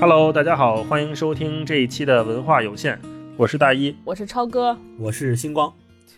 [0.00, 2.96] Hello，大家好，欢迎收听这一期的文化有限，
[3.36, 5.72] 我是大一，我是超哥，我是星光。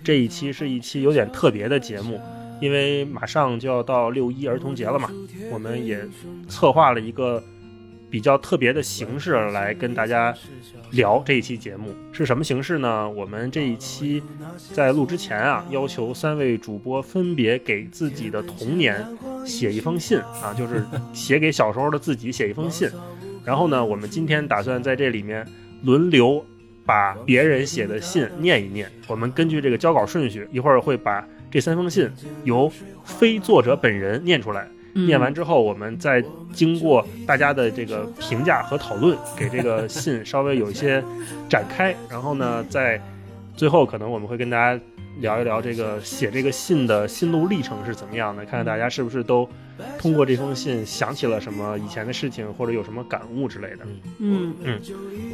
[0.04, 2.20] 这一期是一期有点特别的节目，
[2.60, 5.10] 因为马上就要到六一儿童节了嘛，
[5.50, 6.06] 我们也
[6.46, 7.42] 策划了一个
[8.10, 10.34] 比较特别的形式来跟大家
[10.90, 13.08] 聊这一期节目是什么形式呢？
[13.08, 14.22] 我们这一期
[14.72, 19.06] 在录之前啊，要求三位主播分别给自己的童年
[19.46, 22.90] 写一封信啊，就是写给小时候的自己写一封信。
[23.44, 25.46] 然后呢，我们今天打算在这里面
[25.84, 26.44] 轮流
[26.84, 28.90] 把别人写的信念一念。
[29.06, 32.10] 我们根据这个交稿顺序，一会儿会把这三封信
[32.44, 32.70] 由
[33.04, 34.68] 非作者本人念出来。
[34.92, 36.22] 念完之后，我们再
[36.52, 41.02] 经过大家的这个评价和讨论，给这个信稍微有一些
[41.48, 41.94] 展开。
[42.08, 43.00] 然后呢，在
[43.56, 44.80] 最后可能我们会跟大家
[45.18, 49.48] 聊一聊这个写这个信的心路历程是怎么样的，看看大家是不是都
[49.98, 53.78] 通过这封信想起了什么以前的事情，或者有什么感悟之类的。
[54.18, 54.80] 嗯嗯，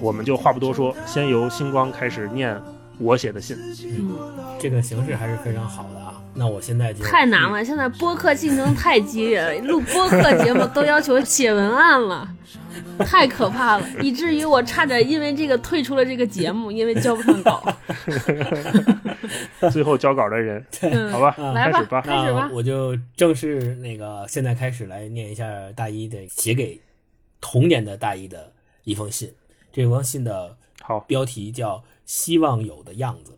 [0.01, 2.61] 我们就话不多说，先由星光开始念
[2.99, 3.57] 我写的信。
[3.85, 4.13] 嗯，
[4.59, 6.15] 这个形式还是非常好的啊。
[6.39, 12.29] 那我现在就太难了，现在播客竞争太激烈了，录播客节目都要求写文案了，
[12.99, 17.65] 太可怕了，以至于我差点因为这个退出了这个节目，因为交不上稿。
[19.73, 22.01] 最后交稿的人， 嗯好吧，来开始吧。
[22.03, 26.81] 开始吧那我就正式那个现在开始来念一下大一的写给
[27.41, 28.53] 童年的大一的
[28.85, 29.33] 一封信。
[29.73, 33.33] 这封信的好，标题叫《希望有的样子》。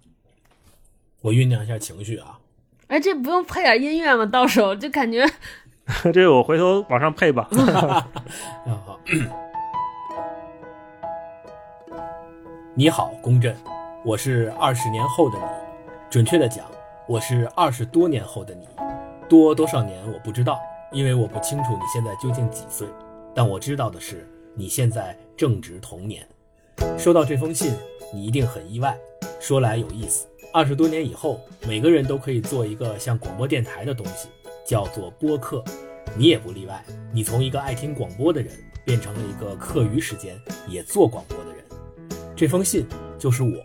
[1.21, 2.38] 我酝酿一下情绪啊。
[2.89, 4.27] 哎，这不用配点音乐吗？
[4.27, 5.25] 到时候就感觉
[6.13, 7.49] 这个我回头往上配吧。
[7.53, 8.09] 啊
[8.87, 8.99] 好，
[12.75, 13.55] 你好，公震，
[14.05, 15.45] 我是二十年后的你，
[16.11, 16.65] 准确的讲，
[17.07, 18.67] 我是二十多年后的你，
[19.29, 20.59] 多多少年我不知道，
[20.91, 22.87] 因为我不清楚你现在究竟几岁，
[23.35, 26.27] 但我知道的是，你现在正值童年。
[26.97, 27.75] 收到这封信，
[28.15, 28.97] 你一定很意外。
[29.41, 34.29] 说来有意思，二十多年以后，每个人都可以做一个像广播电台的东西，
[34.67, 35.63] 叫做播客。
[36.17, 36.83] 你也不例外，
[37.13, 38.51] 你从一个爱听广播的人，
[38.83, 41.63] 变成了一个课余时间也做广播的人。
[42.35, 42.87] 这封信
[43.19, 43.63] 就是我，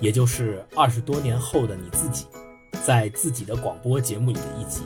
[0.00, 2.26] 也就是二十多年后的你自己，
[2.84, 4.82] 在自己的广播节目里的一集。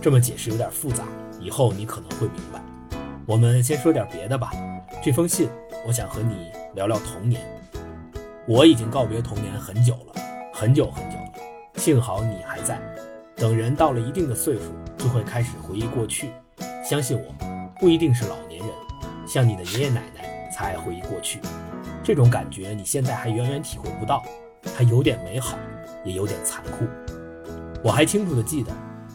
[0.00, 1.04] 这么解释有点复杂，
[1.40, 2.60] 以后你可能会明白。
[3.24, 4.50] 我们先说点别的吧。
[5.02, 5.48] 这封信，
[5.86, 7.40] 我想和你聊聊童年。
[8.48, 10.14] 我已经告别童年很久了，
[10.62, 11.32] 很久很久了。
[11.74, 12.80] 幸好你还在。
[13.34, 16.30] 等人到了一定的岁数，就会开始回忆过去。
[16.88, 17.34] 相信我，
[17.80, 18.68] 不一定是老年人，
[19.26, 21.40] 像你的爷爷奶奶才爱回忆过去。
[22.04, 24.22] 这种感觉你现在还远远体会不到，
[24.62, 25.58] 它有点美好，
[26.04, 26.86] 也有点残酷。
[27.82, 28.72] 我还清楚地记得，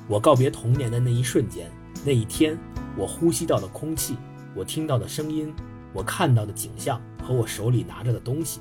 [0.09, 1.71] 我告别童年的那一瞬间，
[2.03, 2.59] 那一天，
[2.97, 4.17] 我呼吸到的空气，
[4.53, 5.55] 我听到的声音，
[5.93, 8.59] 我看到的景象和我手里拿着的东西。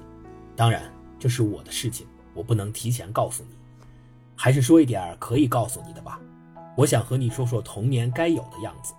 [0.55, 0.85] 当然，
[1.19, 3.57] 这是我的事情，我不能提前告诉你。
[4.37, 6.21] 还是说一点可以告诉你的吧。
[6.77, 8.93] 我想和你说说童年该有的样子。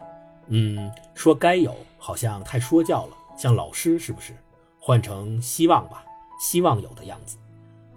[0.47, 4.35] 嗯，说该有好像太说教了，像老师是不是？
[4.79, 6.03] 换成希望吧，
[6.39, 7.37] 希望有的样子。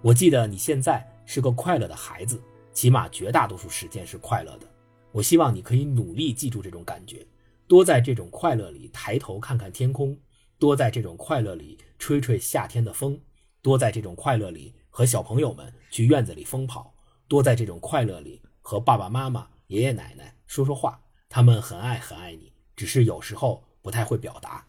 [0.01, 2.41] 我记得你现在是个快乐的孩子，
[2.73, 4.67] 起码绝大多数时间是快乐的。
[5.11, 7.25] 我希望你可以努力记住这种感觉，
[7.67, 10.17] 多在这种快乐里抬头看看天空，
[10.59, 13.17] 多在这种快乐里吹吹夏天的风，
[13.61, 16.93] 多在这种快乐里和小朋友们去院子里疯跑。
[17.27, 24.67] 多在这种快乐里和爸爸妈妈、爷爷奶奶说说话，他们很爱很爱你，只是有时候不太会表达。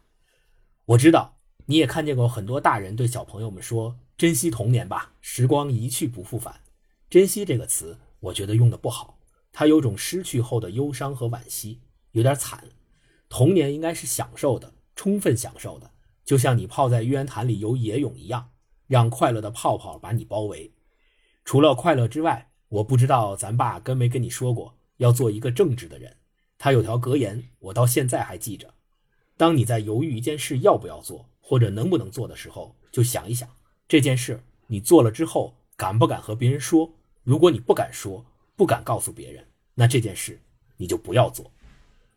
[0.84, 6.60] 我知道你也看见过很多大人对小朋友们说：“珍惜童年吧，时光一去不复返。”
[7.10, 9.18] 珍惜这个词，我觉得用的不好，
[9.50, 11.80] 它有种失去后的忧伤和惋惜，
[12.12, 12.68] 有点惨。
[13.28, 15.90] 童年应该是享受的，充分享受的，
[16.24, 18.51] 就像你泡在玉渊潭里游野泳一样，
[18.92, 20.70] 让快乐的泡泡把你包围。
[21.46, 26.14] 除了快乐之外，我不知道咱爸跟没跟你说过，要做一个正直的人。
[26.58, 28.74] 他有条格言，我到现在还记着：
[29.38, 33.48] 当你在犹豫一件事要不要做，或者能不能做的时候，就想一想
[33.88, 36.92] 这件事你做了之后敢不敢和别人说。
[37.22, 38.22] 如果你不敢说，
[38.56, 39.42] 不敢告诉别人，
[39.74, 40.38] 那这件事
[40.76, 41.50] 你就不要做。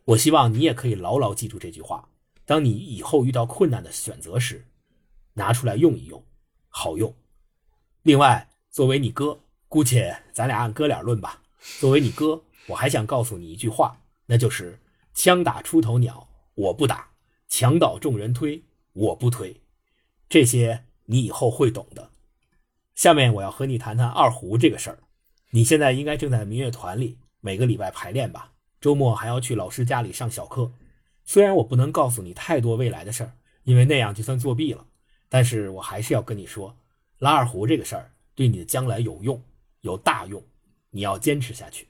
[0.03, 2.09] 我希望你也可以牢牢记住这句话。
[2.43, 4.65] 当你以后遇到困难的选择时，
[5.35, 6.21] 拿出来用一用，
[6.77, 7.15] 好用。
[8.03, 9.39] 另外，作为你哥。
[9.69, 11.41] 姑且咱俩按哥俩论吧。
[11.79, 14.79] 作为你哥，我还想告诉你一句话，那就是
[15.15, 17.09] “枪打出头鸟，我不打；
[17.47, 19.61] 墙倒众人推，我不推。”
[20.29, 22.11] 这些你以后会懂的。
[22.93, 24.99] 下面我要和你谈谈二胡这个事儿。
[25.51, 30.71] 你现在应该正在民乐团里，每个礼拜排练吧，周末还要去老师家里上小课。
[31.25, 33.33] 虽然我不能告诉你太多未来的事儿，
[33.63, 34.85] 因为那样就算作弊了。
[35.29, 36.75] 但是我还是要跟你说，
[37.19, 39.41] 拉二胡这个事儿对你的将来有用，
[39.81, 40.43] 有大用，
[40.91, 41.87] 你要坚持下去。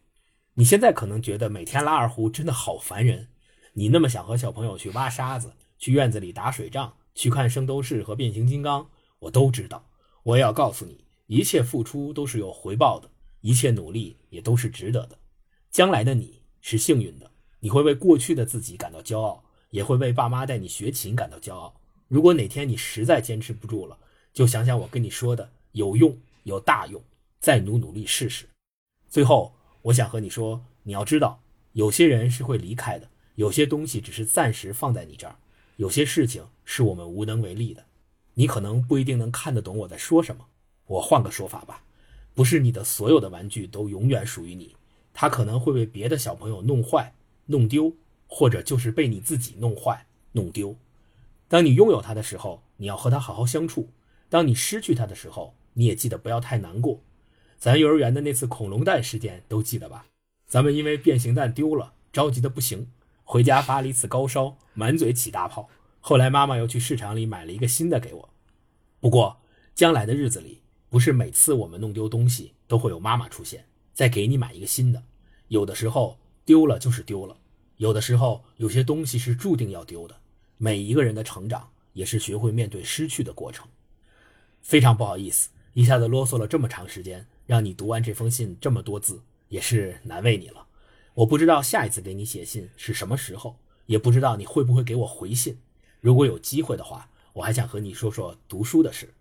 [0.53, 3.27] 你现在可能觉得每天拉二胡真的好烦人，
[3.73, 8.89] 你那么想和小朋友去挖沙子，去院子里打水仗，去看圣斗士和变形金刚，
[9.19, 9.89] 我都知道。
[10.23, 13.09] 我也要告诉你，一切付出都是有回报的，
[13.41, 15.19] 一切努力也都是值得的。
[15.69, 17.29] 将来的你是幸运的，
[17.59, 21.75] 你会为过去的自己感到骄傲，也会为爸妈带你学琴感到骄傲。
[22.07, 23.97] 如果哪天你实在坚持不住了，
[24.31, 27.01] 就想想我跟你说的，有用，有大用，
[27.39, 28.45] 再努努力试试。
[29.09, 31.41] 最后，我想和你说，你要知道，
[31.73, 35.35] 有些人是会离开的，有些东西只是暂时放在你这儿，
[35.77, 37.85] 有些事情是我们无能为力的。
[38.35, 40.45] 你可能不一定能看得懂我在说什么，
[40.87, 41.83] 我换个说法吧，
[42.33, 44.75] 不是你的所有的玩具都永远属于你。
[45.13, 47.13] 他可能会被别的小朋友弄坏、
[47.45, 47.93] 弄丢，
[48.27, 50.75] 或者就是被你自己弄坏、弄丢。
[51.47, 53.89] 当你拥有它的时候，你要和它好好相处；
[54.29, 57.01] 当你失去它的时候，你也记得不要太难过。
[57.57, 60.07] 咱幼儿园的那次恐龙蛋事件都记得吧？
[60.47, 62.87] 咱们因为变形蛋丢了，着急的不行，
[63.23, 65.69] 回家发了一次高烧，满嘴起大泡。
[65.99, 68.29] 后来妈妈又去市场里买了一个新的给我。
[68.99, 69.37] 不过
[69.73, 73.65] 将来的日子里，不是每次我们弄丢东西都会有妈妈出现。
[73.93, 75.03] 再给你买一个新的，
[75.47, 77.37] 有的时候丢了就是丢了，
[77.77, 80.17] 有的时候有些东西是注定要丢的。
[80.57, 83.67] 每一个人的成长也是学会面对失去的过程。
[84.61, 90.65] 非常不好意思，一下子啰嗦了这么长时间，让你读完这封信这么多字，也是难为你了。
[91.13, 95.59] 我不知道下一次给你写信是什么时候，也不知道你会不会给我回信。
[96.01, 99.13] 如果有机会的话，我还想和你说说读书的事。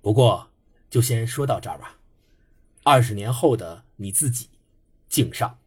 [0.00, 0.48] 不过
[0.88, 1.98] 就先说到这儿吧。
[2.82, 4.48] 二十年后的你自己，
[5.08, 5.58] 敬上。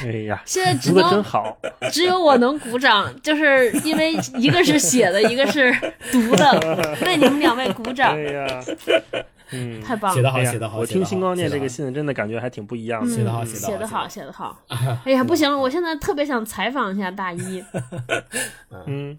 [0.00, 1.56] 哎呀， 现在只能好，
[1.92, 5.72] 只有我能鼓掌，就是因为一个是写的，一个是
[6.12, 8.64] 读的， 为你们两位鼓掌哎，呀，
[9.52, 10.16] 嗯，太棒了。
[10.16, 10.78] 写的好，写的好。
[10.78, 13.14] 我听星光念这个，写信，真的感觉还挺不一样的。
[13.14, 14.58] 写的好嗯写的好写的好，写写得好。
[15.04, 17.64] 哎呀，不行了，我现在特别想采访一下大一。
[18.86, 19.16] 嗯，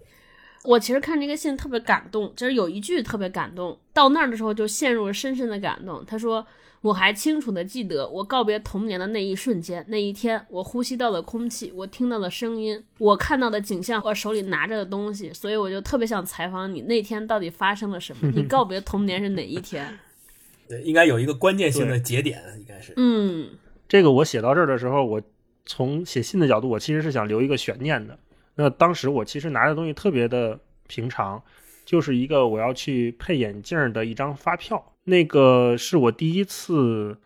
[0.64, 6.04] 我其实看这个信特别感动，就是有一句特别感动，到那儿的时候就陷入了深深的感动。
[6.04, 6.44] 他说
[6.82, 15.32] ：“我还清楚的记得我告别童年的那一瞬间，那一天，我呼吸到的空气，我听到的声音，我看到的景象，我手里拿着的东西。
[15.32, 18.30] 所以我就特别想采访你，那天到底发生了什么？
[18.34, 19.98] 你告别童年是哪一天？
[20.68, 22.92] 对，应该有一个关键性的节点，应该是。
[22.96, 23.48] 嗯
[23.88, 25.22] 这个我写到这儿的时候，我
[25.64, 28.18] 从写信的角度，我其实是想留一个悬念的。
[28.60, 30.58] 那当时我其实拿的东西特别的
[30.88, 31.40] 平常，
[31.84, 34.84] 就是一个我要去配眼镜的一张发票。
[35.04, 37.16] 那个是我第一次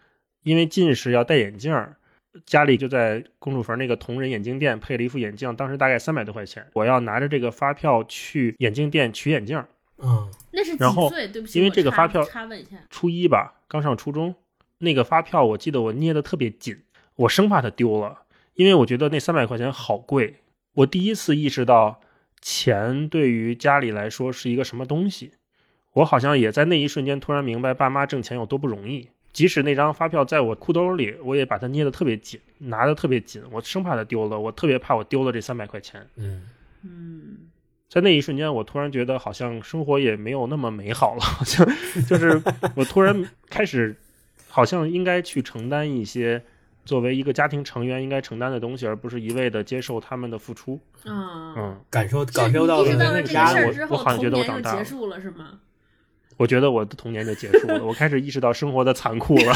[0.43, 1.97] 因为近视要戴眼镜儿，
[2.45, 6.67] 家里就在公主坟那个同仁眼镜店配了一副眼镜，当时大概三百多块钱。
[6.75, 9.67] 我要拿着这个发票去眼镜店取眼镜儿，
[10.05, 11.27] 嗯，那是几然后岁？
[11.29, 12.77] 对不起，因为这个发票插问一下。
[12.91, 14.35] 初一吧，刚上初中，
[14.77, 16.77] 那个发票我记得我捏的特别紧，
[17.17, 18.19] 我生怕它丢了，
[18.53, 20.37] 因为我觉得那三百块钱好贵。
[20.75, 22.01] 我第一次意识到
[22.41, 25.33] 钱对于家里来说是一个什么东西，
[25.93, 29.09] 我好像也在那一瞬间突然明白爸妈挣钱有多不容易。
[29.33, 36.07] 即使那张发票在我裤兜里，我也把它捏得特别紧，拿得特别紧，我生怕它丢了，我特别怕我丢了这三百块钱。
[36.17, 36.43] 嗯，
[36.85, 37.39] 嗯
[37.89, 41.67] 在那一瞬间，我突然觉得好像生活也没有那么美好了，好像
[42.07, 42.43] 就是
[42.75, 43.97] 我突然开始，
[44.49, 46.43] 好像应该去承担一些
[46.85, 50.81] 作为一个家庭成员应该承担的东西，而不是一味的接受他们的付出。
[51.05, 55.61] 嗯，嗯，感受感受到了了那个这个事儿我之后，我好像觉得我童年就长大了结束了，是吗？
[56.39, 59.53] 我觉得我的童年就结束了，我开始意识到生活的残酷了。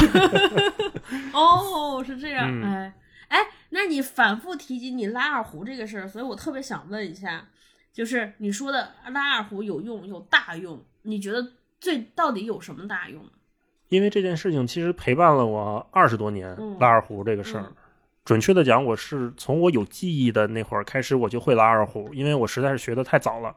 [1.33, 2.93] 哦，是这样，嗯哎
[3.29, 3.39] 哎，
[3.71, 7.49] 那你反复提及你拉二胡这个事儿，所以我特别想问一下，
[7.91, 11.45] 就是你说的拉二胡有用有大用，你觉得
[11.81, 13.21] 最到底有什么大用？
[13.89, 17.63] 因为这件事情其实陪伴了我二十多年嗯，拉二胡这个事儿。
[17.67, 17.73] 嗯
[18.27, 23.55] 准确的讲，我是从我有记忆的那会儿开始，我就会拉二胡，因为我实在是学的太早了。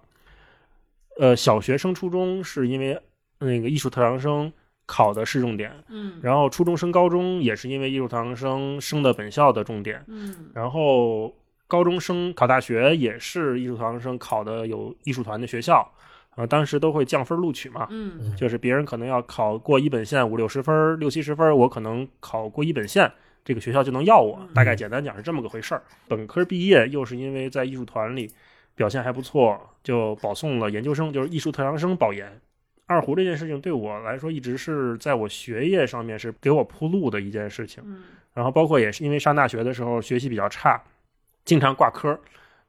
[1.18, 2.96] 呃，小学升初中是因为
[3.40, 4.52] 那个艺术特长生
[4.86, 11.34] 考的是重点，嗯然后初中升高中也是因为艺术特长生升的本校的重点，嗯然后
[11.66, 15.84] 高中生考大学也是艺术特长生考的有艺术团的学校，
[16.36, 23.10] 呃，当时都会降分录取嘛，嗯就是别人可能要考过一本线五六十分、六七十分，我可能考过一本线，
[23.44, 24.40] 这个学校就能要我。
[24.54, 25.82] 大概简单讲是这么个回事儿。
[26.08, 28.30] 本科毕业又是因为在艺术团里
[28.74, 32.40] 表现还不错，就保送了研究生，就是艺术特长生保研。
[32.86, 37.82] 二胡这件事情对我来说一直是在我学业上面是给我铺路的一件事情。
[37.86, 40.80] 嗯然后包括也是因为上大学的时候学习比较差，
[41.44, 42.18] 经常挂科。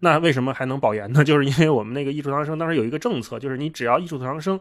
[0.01, 1.24] 那为什么还能保研呢？
[1.25, 4.60] 就是因为我们那个艺术特长生当时有一个政策，就是你只要艺术特长生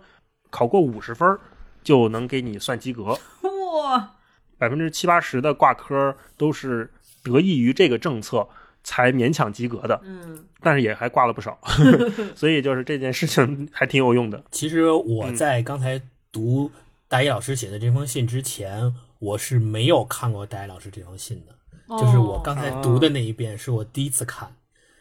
[0.51, 1.41] 考过五十分儿，
[1.83, 3.19] 就能给你算及格。
[3.83, 4.15] 哇，
[4.59, 6.91] 百分之七八十的挂科都是
[7.23, 8.47] 得益于这个政策
[8.83, 11.59] 才勉强及格的，嗯但是也还挂了不少。
[12.37, 14.43] 所以就是这件事情还挺有用的。
[14.51, 16.71] 其实我在刚才读
[17.09, 21.55] 大一老师写的这封信之前，我是没有看过大一老师这封信的。
[21.99, 24.49] 就是我刚才读的那一遍是我第一次看，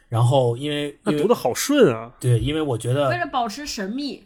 [0.09, 2.11] 然后因为那读的好顺啊！
[2.19, 4.23] 对，因为我觉得为了保持神秘，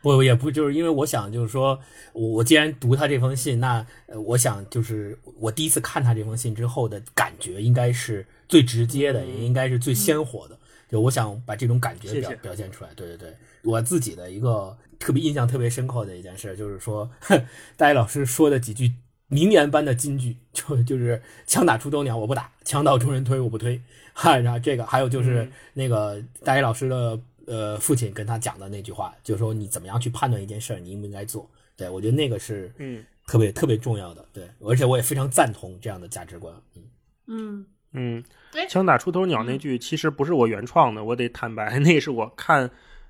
[0.00, 1.78] 不也不就是因为我想就是说
[2.12, 10.56] 我我既然读他这封信，那呃我想就是我第一次看他这封信之后的感觉应该是最直接的，也应该是最鲜活的。
[10.88, 12.90] 就我想把这种感觉表谢谢表现出来。
[12.94, 17.10] 对对对，我自己的一个特别印象特别深刻的一件事，就是说
[17.76, 18.92] 大一老师说的几句
[19.28, 23.80] 名言般的金句， 就就是枪打出头鸟我不打，枪到众人推我不推。
[24.12, 31.48] 哈， 然后这个还有就是嗯那个大一老师的呃父亲跟他讲的那句话，就是说你怎么样去判断一件事儿，你应不应该做。
[31.76, 34.24] 对我觉得那个是嗯特别特别重要的。
[34.32, 36.52] 对，而且我也非常赞同这样的价值观。
[36.74, 36.82] 嗯，
[37.26, 42.68] 嗯嗯哎，枪打出头鸟那句其实不是我原创的，我得坦白， 那是我看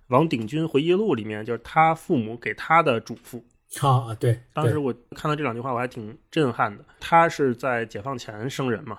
[0.08, 3.40] 王鼎钧回忆录里面，就是他父母给他的嘱咐。
[3.80, 6.84] 啊，对，对当时我看到这两句话，我还挺震撼的。
[7.00, 8.98] 他是在解放前生人嘛，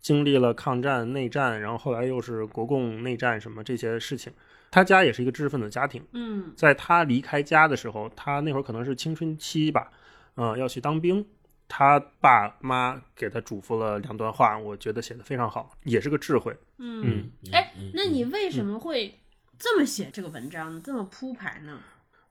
[0.00, 4.32] 经历了抗战、内战，然后后来又是国共内战什么这些事情。
[4.70, 9.90] 他家也是一个知识分子家庭，嗯在他离开家的时候，他那会儿可能是青春期吧，
[10.36, 11.26] 嗯、要去当兵。
[11.68, 16.54] 他爸妈给他嘱咐了两段话，我觉得写的非常好，也是个智慧。
[16.76, 19.18] 嗯嗯，哎嗯，那你为什么会
[19.58, 20.80] 这么写这个文章呢？
[20.84, 21.78] 这么铺排呢？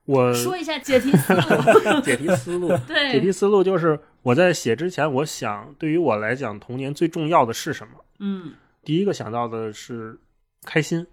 [0.04, 1.40] 我说一下解题思路。
[2.02, 8.04] 解题思路，对解，题思路就是我在写之前，我想对于我来讲，童年最重要的是什么？
[8.18, 8.54] 嗯
[8.84, 10.18] 第一个想到的是
[10.64, 11.06] 开心，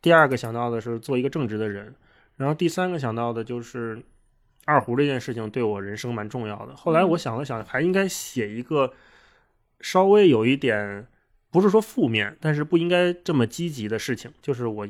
[0.00, 1.94] 第二个想到的是做一个正直的人，
[2.36, 4.02] 然后第三个想到的就是
[4.64, 6.74] 二胡这件事情对我人生蛮重要的。
[6.74, 8.94] 后来我想了想，还应该写一个
[9.80, 11.06] 稍微有一点，
[11.50, 14.88] 不是说负面，但是不应该这么积极的事情，就是我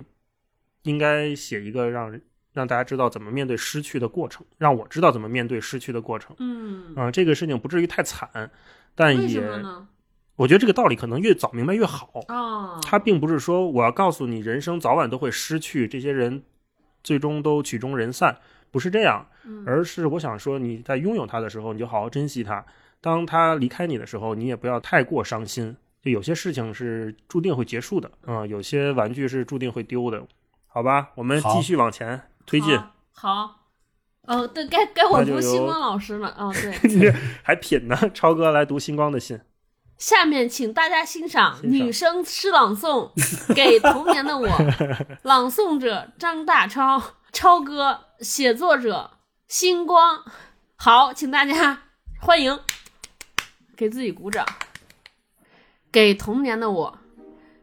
[0.85, 2.21] 应该写一个让
[2.53, 6.35] 让大家知道怎么面对失去的过程，让我知道怎么面对失去的过程。
[6.39, 8.51] 嗯，啊、这个事情不至于太惨，
[8.95, 9.43] 但也？
[10.37, 12.25] 我觉得这个道理可能越早明白越好。
[12.29, 16.43] 哦，他并不是说我要告诉你人生早晚都会失去，这些人
[17.05, 18.39] 最终都曲终人散，
[18.71, 22.65] 不是这样，嗯而是我想说你在拥有他的时候，你就好好珍惜他；
[23.01, 25.77] 当他离开你的时候，你也不要太过伤心。
[26.01, 30.21] 就有些事情是注定会结束的，嗯，有些玩具是注定会丢的，
[30.67, 31.11] 好吧？
[31.15, 32.83] 我们继续往前推荐，
[33.13, 33.59] 好。
[34.25, 36.29] 哦，对，该该我读星光老师了。
[36.39, 38.11] 哦，对， 你还品呢。
[38.15, 39.41] 超哥来读星光的信，
[39.99, 43.13] 下面请大家欣赏欣赏女生诗朗诵
[43.55, 44.47] 《给童年的我
[45.25, 49.11] 》，朗诵者张大超，超哥，写作者
[49.49, 50.23] 星光。
[50.77, 51.83] 好，请大家
[52.21, 52.61] 欢迎，
[53.77, 54.47] 给自己鼓掌。
[55.91, 56.99] 给童年的我，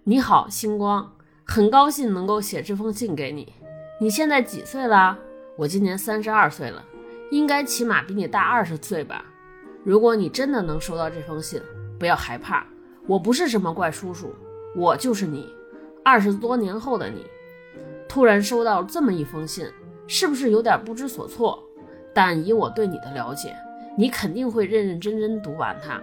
[0.03, 3.53] 你好，星光，很高兴能够写这封信给你。
[4.01, 5.19] 你现在几岁啦？
[5.57, 6.81] 我今年三十二岁了，
[7.31, 9.25] 应该起码比你大二十岁吧。
[9.83, 11.61] 如果你真的能收到这封信，
[11.99, 12.65] 不要害怕，
[13.05, 14.33] 我不是什么怪叔叔，
[14.73, 15.53] 我就是你，
[16.01, 17.25] 二十多年后的你。
[18.07, 19.67] 突然收到这么一封信，
[20.07, 21.61] 是不是有点不知所措？
[22.13, 23.53] 但以我对你的了解，
[23.97, 26.01] 你肯定会认认真真读完它，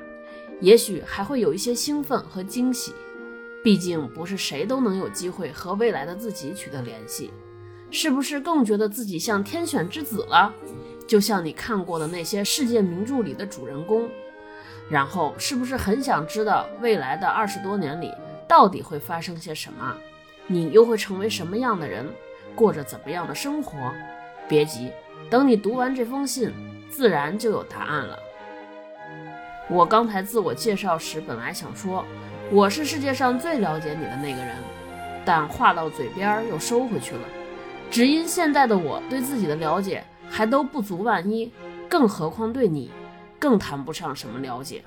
[0.61, 2.93] 也许还会有一些兴奋和惊喜。
[3.65, 7.33] 毕竟不是谁都能有机会和未来的自己取得联系，
[7.91, 10.53] 是不是更觉得自己像天选之子了？
[11.07, 14.09] 就像你看过的那些世界名著里的主人公，
[14.91, 18.13] 然后是不是很想知道未来的二十多年里
[18.49, 19.97] 到底会发生些什么？
[20.49, 22.07] 你又会成为什么样的人，
[22.55, 23.77] 过着怎么样的生活？
[24.49, 24.91] 别急，
[25.31, 26.53] 等你读完这封信，
[26.91, 28.19] 自然就有答案了。
[29.69, 32.05] 我刚才自我介绍时，本来想说
[32.51, 34.57] 我是世界上最了解你的那个人，
[35.25, 37.23] 但话到嘴边又收回去了，
[37.91, 41.51] 只因现在的我对自己的了解还都不足万一，
[41.89, 42.91] 更何况对你，
[43.39, 44.83] 更谈不上什么了解。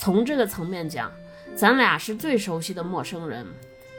[0.00, 1.10] 从这个层面讲，
[1.54, 3.46] 咱俩是最熟悉的陌生人。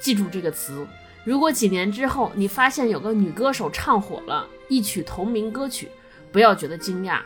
[0.01, 0.86] 记住这个词。
[1.25, 5.89] 如果几年之后你发现有个女歌手唱火了一曲同名歌曲，
[6.32, 7.20] 不要觉得惊讶。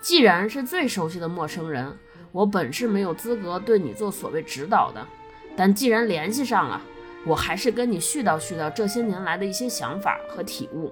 [0.00, 1.96] 既然是最熟悉的陌生人，
[2.32, 5.06] 我本是没有资格对你做所谓指导的，
[5.56, 6.80] 但既然联系上了，
[7.28, 10.90] 我还是跟你絮叨絮叨这些年来的一些想法和体悟。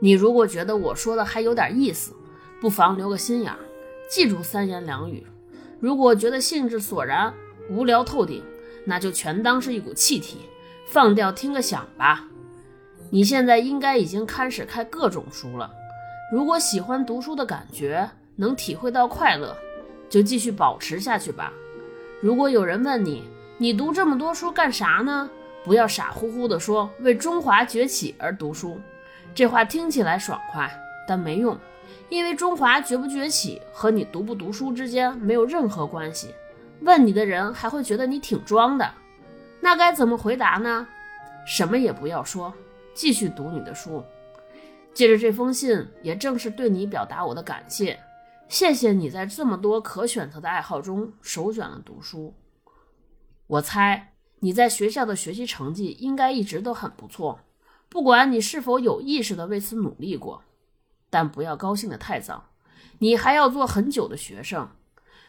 [0.00, 2.12] 你如果觉得我说的还有点意思，
[2.60, 3.54] 不妨留个心眼，
[4.10, 5.24] 记住三言两语。
[5.78, 7.32] 如果觉得兴致索然、
[7.70, 8.42] 无聊透顶，
[8.84, 10.40] 那就全当是一股气体，
[10.86, 12.28] 放掉听个响吧。
[13.10, 15.70] 你现在应该已经开始看各种书了。
[16.32, 19.56] 如果喜欢读书的感觉，能体会到快乐，
[20.10, 21.52] 就继续保持下去吧。
[22.20, 23.22] 如果有人问你，
[23.58, 25.30] 你读这么多书干啥呢？
[25.64, 28.78] 不要傻乎乎的说为中华崛起而读书，
[29.34, 30.70] 这话听起来爽快，
[31.08, 31.58] 但没用，
[32.10, 36.34] 因为中华崛不崛起和你读不读书之间没有任何关系。
[36.82, 38.92] 问你的人还会觉得你挺装的，
[39.60, 40.86] 那该怎么回答呢？
[41.46, 42.52] 什么也不要说，
[42.92, 44.04] 继续读你的书。
[44.92, 47.98] 借着这封信，也正是对你表达我的感谢，
[48.48, 52.34] 谢谢你在这么多可选择的爱好中首选了读书。
[53.46, 57.40] 我猜你在学校的学习成绩应该一直都很不错，
[57.88, 60.42] 不管你是否有意识的为此努力过，
[61.10, 62.50] 但不要高兴得太早，
[62.98, 64.70] 你还要做很久的学生，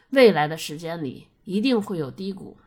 [0.09, 1.27] 未来的时间里。
[1.47, 2.57] 一定会有低谷，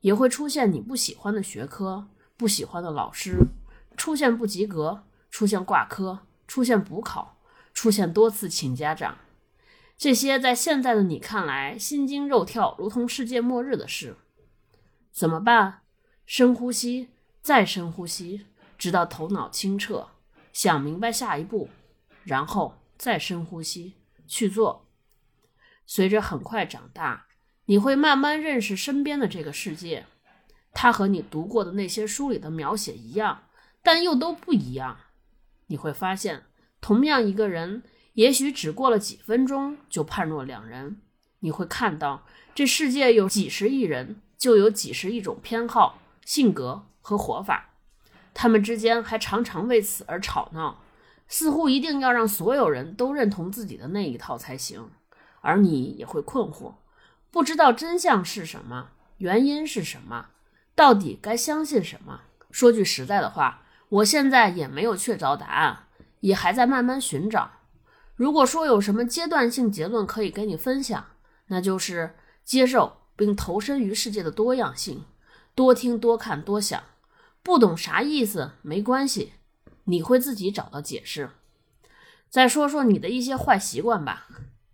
[0.00, 3.38] 也会出现你不喜欢的学科、不喜欢的老师，
[3.96, 7.38] 出现不及格，出现挂科，出现补考，
[7.72, 9.18] 出现多次请家长。
[9.96, 14.16] 这些在现在的你看来心惊肉跳，如同世界末日的事，
[15.16, 15.80] 怎么办？
[16.26, 17.08] 深呼吸，
[17.40, 18.44] 再深呼吸，
[18.76, 20.08] 直到头脑清澈，
[20.52, 21.70] 想明白下一步，
[22.22, 23.94] 然后再深呼吸
[24.26, 24.86] 去做。
[25.86, 27.28] 随着很快长大。
[27.68, 30.06] 你会慢慢认识身边的这个世界，
[30.72, 33.42] 它和你读过的那些书里的描写一样，
[33.82, 34.98] 但又都不一样。
[35.68, 36.44] 你会发现，
[36.80, 37.82] 同样一个人，
[38.12, 41.00] 也许只过了几分钟就判若两人。
[41.40, 47.70] 你会看到，这世界有几十亿人，就有几十亿种偏好、性格和活法，
[48.34, 50.82] 他们之间还常常为此而吵闹，
[51.28, 54.90] 似乎一定要让所有人都认同自己的那一套才行。
[55.40, 56.74] 而你也会困惑。
[57.30, 60.30] 不知道真相是什么，原因是什么，
[60.74, 62.22] 到底该相信什么？
[62.50, 65.84] 说句实在的话，我现在也没有确凿答案，
[66.20, 67.52] 也还在慢慢寻找。
[68.16, 71.06] 如果说有什么阶段性结论可以跟你分享，
[71.46, 75.04] 那就是接受并投身于世界的多样性，
[75.54, 76.82] 多听、多看、多想。
[77.42, 79.32] 不懂啥意思没关系，
[79.84, 81.30] 你会自己找到解释。
[82.28, 84.26] 再说说你的一些坏习惯吧，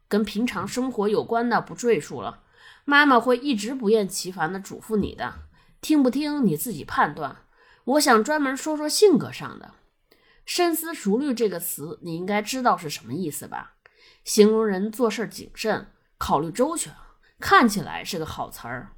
[0.08, 2.40] 跟平常生活有关的不赘述了。
[2.84, 5.34] 妈妈会一直不厌其烦地嘱咐你的，
[5.80, 7.36] 听不听你自己判断。
[7.84, 9.74] 我想专门说说性格上的。
[10.44, 13.74] 深思熟虑这个词，你应该知道是什么意思吧？
[14.24, 15.86] 形容人做事谨慎、
[16.18, 16.92] 考虑周全，
[17.42, 18.92] 看起来是个好词儿，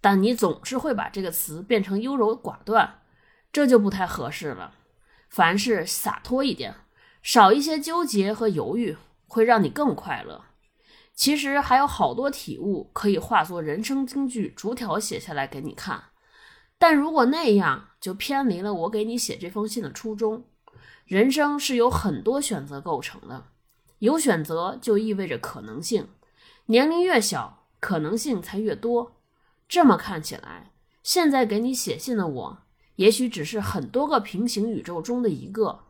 [0.00, 3.02] 但你总是会把这个词变成优柔寡断，
[3.52, 4.72] 这就不太合适了。
[5.28, 6.74] 凡事洒脱一点，
[7.22, 8.96] 少一些纠结和犹豫，
[9.28, 10.46] 会让你更快乐。
[11.14, 16.04] 其实还有好多体悟可以化作人生金句，逐条写下来给你看。
[16.78, 20.46] 但如果那样，就偏离了我给你写这封信的初衷。
[21.04, 23.48] 人生是由很多选择构成的，
[23.98, 26.08] 有选择就意味着可能性。
[26.66, 29.20] 年龄越小，可能性才越多。
[29.68, 32.58] 这么看起来，现在给你写信的我，
[32.96, 35.84] 也许只是很多个平行宇宙中的一个。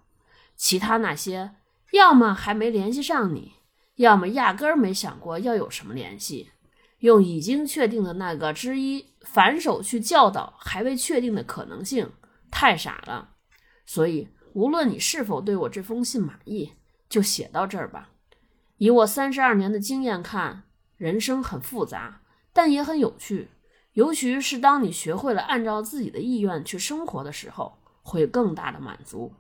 [0.57, 1.57] 其他那些，
[1.93, 3.55] 要么还没联系上你。
[3.97, 6.51] 要么压根儿没想过要有什么联系，
[7.01, 12.11] 用已经确定的那个之一反手去教导还未确定的可能性，
[12.51, 13.31] 太傻了。
[13.85, 16.73] 所以，无论你是否对我这封信满意，
[17.11, 18.11] 就写到这儿吧。
[18.79, 20.63] 以我三十二年的经验看，
[21.01, 22.21] 人生很复杂，
[22.53, 23.49] 但也很有趣。
[23.95, 29.33] 尤其是当你学会了按照自己的意愿去生活的时候，会更大的满足。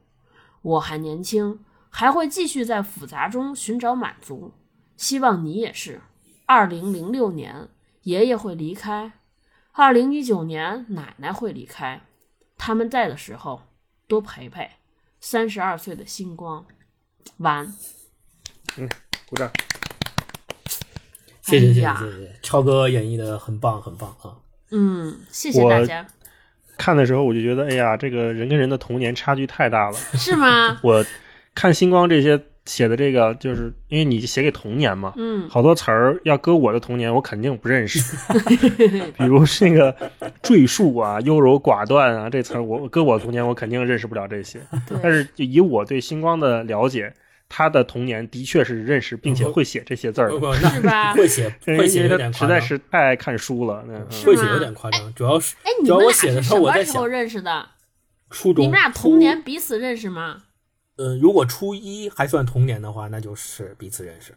[0.62, 1.61] 我还年轻。
[1.92, 4.53] 还会继续在复杂中寻找满足，
[4.96, 6.01] 希望你也是。
[6.46, 7.68] 二零零六年，
[8.03, 9.11] 爷爷会离开；
[9.73, 12.01] 二零一九年，奶奶会离开。
[12.57, 13.62] 他们在的时候，
[14.07, 14.70] 多陪陪。
[15.18, 16.64] 三十二岁的星光，
[17.38, 17.75] 晚。
[18.77, 18.88] 嗯，
[19.29, 19.51] 鼓掌。
[21.51, 24.39] 谢谢谢谢谢谢，超哥演绎的很棒很棒啊。
[24.71, 26.07] 嗯，谢谢大家。
[26.79, 29.97] 看的时候我就觉得，哎呀，这个人跟人的童年差距太大了。
[30.19, 30.79] 是吗？
[30.85, 31.05] 我。
[31.53, 37.99] 看星光这些写的这个，就是因为你写给童年嘛，嗯，好多词儿要搁我的童年，我肯定不认识。
[39.19, 39.95] 比如那个
[40.41, 44.61] 赘述啊、优柔寡断啊，这词儿我搁我童年我肯定认识不了这些。
[45.03, 47.13] 但是以我对星光的了解，
[47.51, 51.13] 他的童年的确是认识并且会写这些字儿，是吧？
[51.13, 53.85] 会写，会写有点实在是太爱看书了，
[54.25, 55.13] 会写有点夸张。
[55.15, 56.43] 主要是，哎，你们俩是什么
[56.85, 57.69] 时候认识的？
[58.31, 58.65] 初中。
[58.65, 60.45] 你们俩童年彼此认识吗？
[60.97, 64.33] 嗯，如果初一还算童年的话，那就是彼此认识。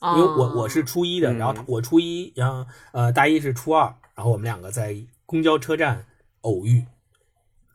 [0.00, 4.94] 因为我我是初一的，然后我初一，然后呃大一是初二，然后我们两个在
[5.26, 6.04] 公交车站
[6.42, 6.84] 偶遇，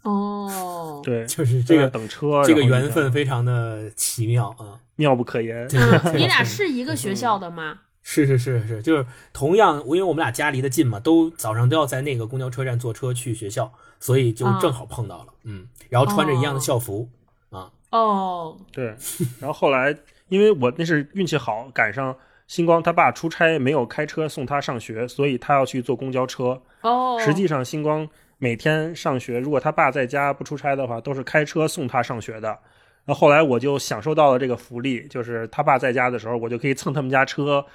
[0.03, 4.79] 哦，对， 就是这个等车，这个缘分非常的奇妙啊。
[4.95, 5.67] 妙不可言。
[5.67, 7.79] 对嗯，你俩是一个学校的吗？
[8.03, 15.27] 是是是是，就是同样，因为我们俩家离得近嘛，都早上都要在那个公交车站坐车去学校，所以就正好碰到了。
[15.45, 17.09] 嗯，然后穿着一样的校服
[17.49, 18.95] 啊，哦，对，
[19.39, 19.95] 然后后来
[20.27, 26.61] 因为我那是运气好，赶上星光他爸出差没有开车送他上学，所以他要去坐公交车。
[26.81, 28.07] 哦，实际上，星光
[28.43, 32.59] 每天上学，如果他爸在家不出差的话，都是开车送他上学的。
[33.05, 37.65] 那后后来我就享受到了这个福利，就是他爸在家的时候，我就可以蹭他们家车，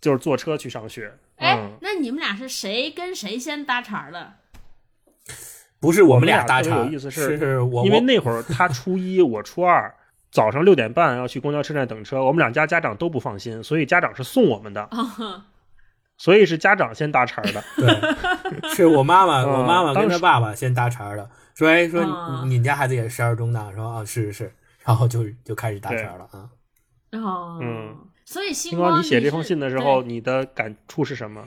[0.00, 1.12] 就是坐车去上学。
[1.36, 4.32] 哎嗯，，那你们俩是谁跟谁先搭茬的？
[5.78, 9.94] 不是我们们俩搭茬，有意思是是我我因为那会儿他初一， 我初二，
[10.30, 15.42] 早上六点半要去公交车站等车，我们两家家长都不放心，所以家长是送我们的，哦，
[16.24, 17.62] 所以是家长先搭茬的。
[17.76, 24.32] 对，是我妈妈，嗯 我妈妈跟她爸爸先搭茬的，说哎说嗯你们家孩子也是十二中的，说啊是是。
[24.32, 24.54] 是，
[24.86, 26.48] 然后就就开始搭茬了啊。
[27.12, 31.46] 哦，嗯，所以星星光，你写这封信的时候，你的感触是什么？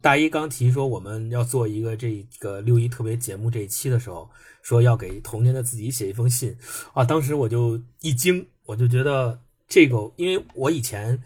[0.00, 4.30] 大一刚提说我们要做一个这个六一特别节目这一期的时候，
[4.62, 6.56] 说要给童年的自己写一封信。
[6.94, 11.20] 啊，当时我就一惊，我就觉得这个，因为我以前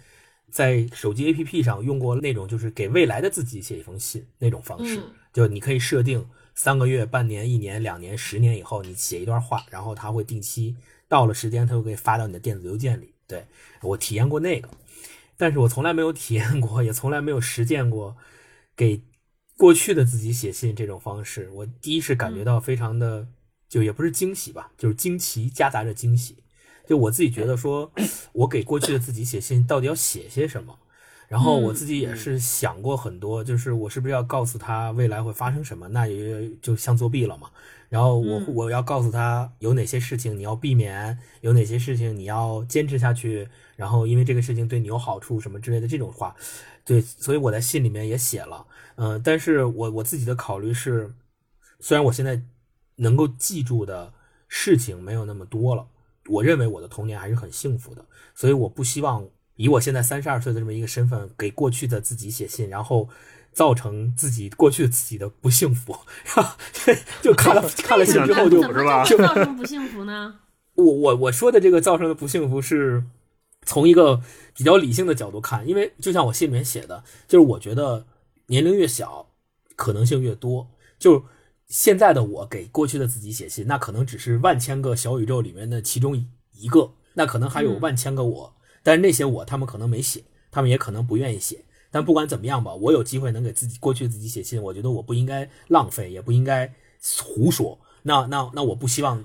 [0.57, 10.75] 在手机 APP 上用过那种就是给未来的自己写一封信那种方式，嗯就你可以设定三个月、半年、一年、两年、十年以后，你写一段话，然后它会定期
[11.09, 13.13] 到了时间，它就可以发到你的电子邮件里。
[13.27, 13.45] 对
[13.83, 14.71] 我体验过那个，
[15.37, 18.17] 但是我从来没有体验过，也从来没有实践过
[18.75, 19.03] 给
[19.59, 21.51] 过去的自己写信这种方式。
[21.53, 23.29] 我第一是感觉到非常的，
[23.69, 26.39] 就也不是惊喜吧，就是惊奇夹杂着惊喜。
[26.87, 27.91] 就我自己觉得说，
[28.33, 30.79] 我给过去的自己写信到底要写些什么？
[31.29, 35.89] 然后我自己也是想过很多，就是我是不是要告诉他未来会发生什么？
[35.89, 37.51] 那也就像作弊了嘛。
[37.89, 46.35] 然后我嗯我要告诉他有哪些事情你要避免，有哪些事情你要坚持下去，然后因为这个事情对你有好处什么之类的这种话，
[46.85, 48.65] 对，所以我在信里面也写了，
[48.97, 51.13] 嗯、但是我我自己的考虑是，
[51.81, 52.41] 虽然我现在
[52.97, 54.13] 能够记住的
[54.49, 55.87] 事情没有那么多了，
[56.29, 63.09] 我认为我的童年还是很幸福的，所以我不希望以我现在三十二岁的这么一个身份给过去的自己写信，然后
[63.53, 65.97] 造成自己过去的自己的不幸福，
[67.23, 70.41] 就看了看了信之后就是吧就造成不幸福呢？
[70.75, 73.03] 我我我说的这个造成的不幸福是
[73.63, 74.21] 从一个
[74.55, 78.07] 比较理性的角度看，因为就像我信里面写的，就是我觉得
[78.49, 79.27] 年龄越小，
[79.75, 80.69] 可能性越多。
[80.99, 81.25] 就
[81.69, 86.17] 现在的我给过去的自己写信，那可能只是万千个小宇宙里面的其中
[86.53, 91.65] 一个，那可能还有嗯万千个我，但是那些我他们可能没写，他们也可能不愿意写。
[91.91, 96.73] 但不管怎么样吧，我有机会能给自己过去自己写信，我觉得我不应该浪费，也不应该
[97.25, 97.79] 胡说。
[98.03, 99.25] 那那那我不希望，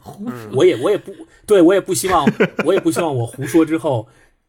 [0.53, 1.13] 我也我也不
[1.45, 2.25] 对我也不希望，
[2.65, 4.07] 我也不希望我胡说之后，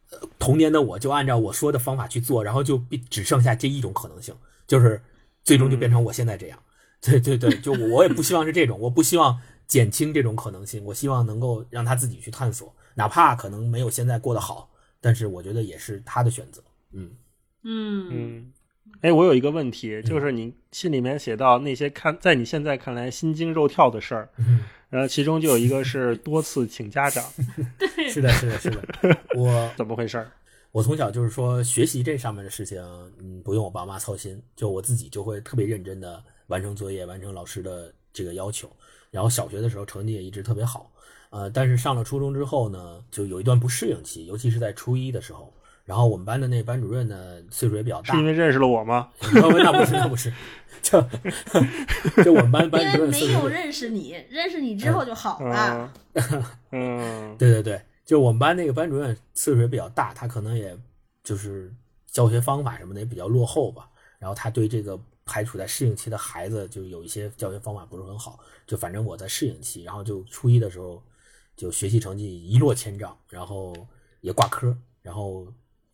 [0.09, 4.33] 呃童年的我就按照我说的方法去做，然后就必只剩下这一种可能性，
[4.65, 5.01] 就是
[5.43, 6.57] 最终就变成我现在这样。
[7.03, 9.37] 对对对，就我我也不希望是这种，我不希望
[9.67, 14.69] 减轻这种可能性，我希望能够让他自己去探索，哪怕可能没有现在过得好，
[15.01, 16.63] 但是我觉得也是他的选择。
[16.93, 17.11] 嗯
[17.63, 18.53] 嗯嗯，
[19.01, 27.23] 哎，我有一个问题，就是你信里面写到那些看在你现在看来心惊肉跳的事儿，嗯，然后其中就有一个是多次请家长，
[28.09, 28.81] 是的，是的，是的，
[29.35, 30.31] 我 怎么回事儿？
[30.71, 32.81] 我从小就是说学习这上面的事情，
[33.19, 38.69] 嗯，不用我爸妈操心，就我自己就会特别认真的完成作业，完成老师的这个要求。
[39.11, 40.91] 然后小学的时候成绩也一直特别好，
[41.29, 45.53] 呃，但是上了初中之后呢，就有一段不适应期，尤其是在初一的时候。
[45.85, 49.09] 然后我们班的那班主任呢，岁数也比较大是因，为认识了我吗？
[49.19, 50.31] 那不是那不是，
[50.81, 51.01] 就
[52.23, 55.91] 就我们班班主因为没任岁数有认识你，认识你之后就好了。
[56.15, 60.73] 嗯嗯对对对，就我们班那个班主任岁数也比较大，他可能也
[61.21, 61.69] 就是
[62.07, 63.89] 教学方法什么的也比较落后吧。
[64.19, 68.39] 然后他对这个还处在适应期的孩子，就有一些教学方法不是很好。
[68.67, 71.01] 就反正我在适应期，然后就初一的时候，
[71.55, 73.75] 就学习成绩一落千丈，然后
[74.21, 75.47] 也挂科，然后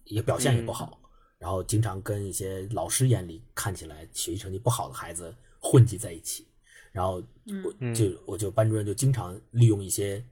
[0.06, 1.00] 也表现也不好，
[1.38, 6.48] 然后经常跟一些老师眼里看起来学习成绩不好的孩子混迹在一起。
[6.92, 7.24] 然后
[7.64, 10.24] 我嗯就我就班主任就经常利用一些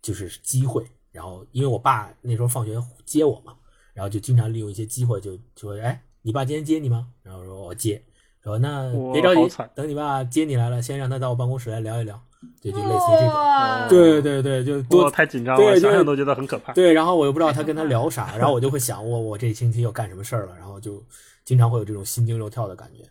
[0.00, 3.54] 就是机会，然后因为我爸那时候放学接我嘛，
[3.92, 7.12] 然后就经常利用一些机会就就说哎，你爸今天接你吗？
[7.22, 8.02] 然后说我接，
[8.48, 12.20] 说那别着急，等你爸接你来了，先让他到我办公室来聊一聊，
[12.60, 13.88] 就就类似于这种。
[13.88, 16.72] 对对对，就我多太紧张对了，想想都觉得很可怕。
[16.72, 21.02] 对，然后我又不知道他跟他聊啥，然后我就会想，我我这星期又干什么事儿了，然后就
[21.44, 23.04] 经常会有这种心惊肉跳的感觉。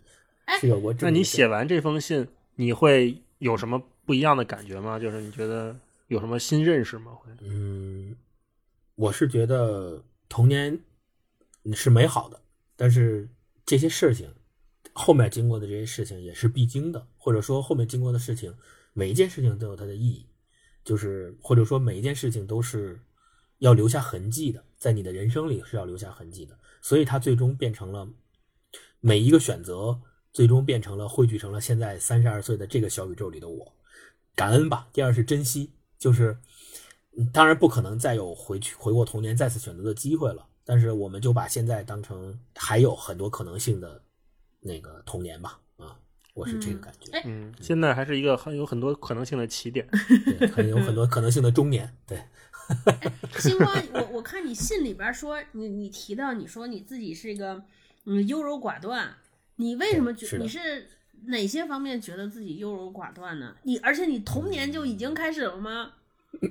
[0.44, 4.98] 哎是有过那你写完这封信，你会有什么不一样的感觉吗？
[4.98, 7.12] 就是你觉得有什么新认识吗？
[7.14, 8.16] 会嗯，
[8.94, 10.78] 我是觉得童年
[11.74, 12.40] 是美好的，
[12.76, 13.28] 但是
[13.66, 14.26] 这些事情
[14.98, 18.52] 后面经过的这些事情也是必经的，或者说后面经过的事情，
[18.92, 20.26] 每一件事情都有它的意义，
[20.84, 23.00] 就是或者说每一件事情都是
[23.58, 28.08] 要留下痕迹的，在你的人生里是要留下痕迹的，所以它最终变成了
[28.98, 30.00] 每一个选择，
[30.32, 33.72] 最终变成了汇聚成了现在三十二岁的这个小宇宙里的我。
[34.34, 36.36] 感恩吧，第二是珍惜，就是
[37.32, 44.02] 当然不可能再有回去回过童年再次选择的机会了，但是我们就把现在当成还有很多可能性的
[44.68, 45.96] 那个童年吧，啊，
[46.34, 49.88] 我是这个感觉，哎嗯，现在还是一个很有很多可能性的起点。
[50.38, 52.22] 对，很有很多可能性的中年，对，
[53.38, 57.62] 星光， 我我看你信里边说，你你提到你说你自己是一个
[58.04, 59.16] 嗯优柔寡断，
[59.56, 60.86] 你为什么觉是你是
[61.24, 63.56] 哪些方面觉得自己优柔寡断呢？
[63.62, 65.92] 你而且你童年就已经开始了吗？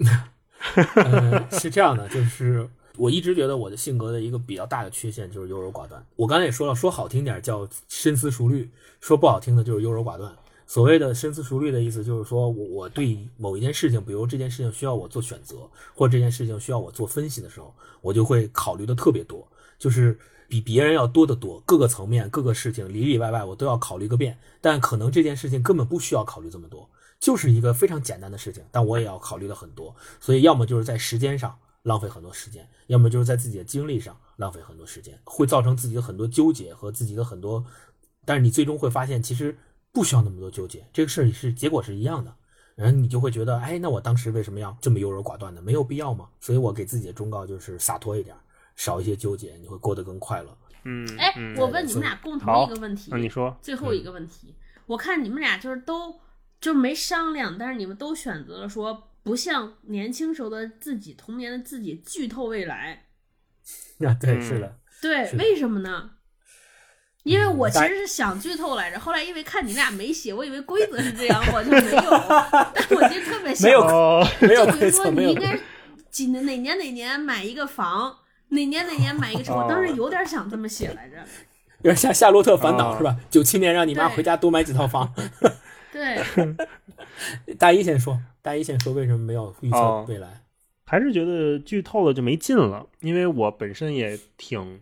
[0.95, 6.03] 呃，是这样的，就是我一直觉得我的性格的一个比较大的缺陷就是优柔寡断。
[6.15, 10.35] 我刚才也说了，说好听点叫深思熟虑，说不好听的就是优柔寡断。
[10.65, 15.55] 所谓的深思熟虑的意思，就是说我我对某一件事情，比如这件事情需要我做选择，
[15.95, 19.47] 或这件事情需要我做分析的时候，我就会考虑的特别多，
[19.79, 24.37] 就是比别人要多得多，各个层面、各个事情里里外外我都要考虑个遍。
[24.59, 31.57] 但可能这件事情根本不需要考虑这么多，就是一个非常简单的事情，但我也要考虑的很多，所以要么就是在时间上
[31.87, 37.65] 浪费很多时间，要么就是在自己的精力上浪费很多时间，会造成自己的很多纠结和自己的很多，
[38.25, 39.57] 但是你最终会发现其实
[39.93, 42.35] 不需要那么多纠结，这个事儿是结果是一样的。
[42.75, 45.59] 然后你就会觉得，哎，那我当时为什么要这么优柔寡断呢？
[45.63, 46.27] 没有必要吗？
[46.39, 48.35] 所以我给自己的忠告就是洒脱一点，
[48.75, 50.55] 少一些纠结，你会过得更快乐。
[50.83, 54.53] 嗯，哎，嗯我问你们俩共同一个问题，那你说，最后一个问题，
[54.85, 56.19] 我看你们俩就是都
[56.61, 63.03] 就没商量，但是你们都选择了说不像年轻时候的自己、童年的自己剧透未来。
[63.99, 66.11] 啊，对，嗯是的，对，为什么呢？
[67.23, 72.09] 因为我其实是想剧透来着，后来因为看你们俩没写，我以为规则是这样，我就没有。
[72.73, 75.59] 但我其实特别想，没有哦， 没有就比如说你应该
[76.09, 81.17] 几年哪年哪年买一个房，哪年哪年买一个车，哦我当时有点想这么写来着。
[81.83, 83.17] 有点像《夏洛特烦恼》哦是吧？
[83.29, 85.13] 九七年让你妈回家多买几套房。
[85.97, 86.55] 对，
[87.57, 90.43] 大一先说，大一先说为什么没有预测哦未来？
[90.85, 94.81] 还是觉得剧透了就没劲了，因为我本身也挺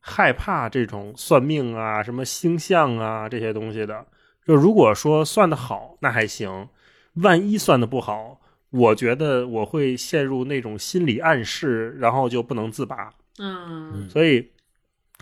[0.00, 4.06] 害怕这种算命啊、什么星象啊这些东西的。
[4.46, 6.68] 就如果说算的好，那还行；
[7.14, 13.12] 万一算的不好，我觉得我会陷入那种心理暗示，然后就不能自拔。
[13.38, 14.52] 嗯所以，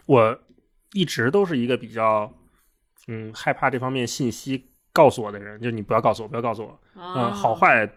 [0.06, 0.38] 我
[0.92, 2.34] 一直都是一个比较
[3.08, 6.78] 嗯害怕这方面信息告诉我的人，就你不要告诉我，不要告诉我。
[6.96, 7.88] 嗯，啊，好坏，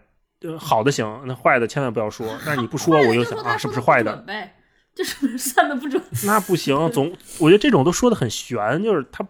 [0.42, 2.26] 呃，好的行，那坏的千万不要说。
[2.44, 4.12] 但是你不说，我又想啊，是不是坏的？
[4.12, 4.54] 准呗？
[4.94, 6.02] 就是 算的不准。
[6.24, 9.26] 那不行，总我觉得这种都说的很悬，就是他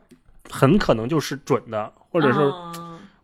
[0.49, 2.73] 很可能就是准的，或者是哦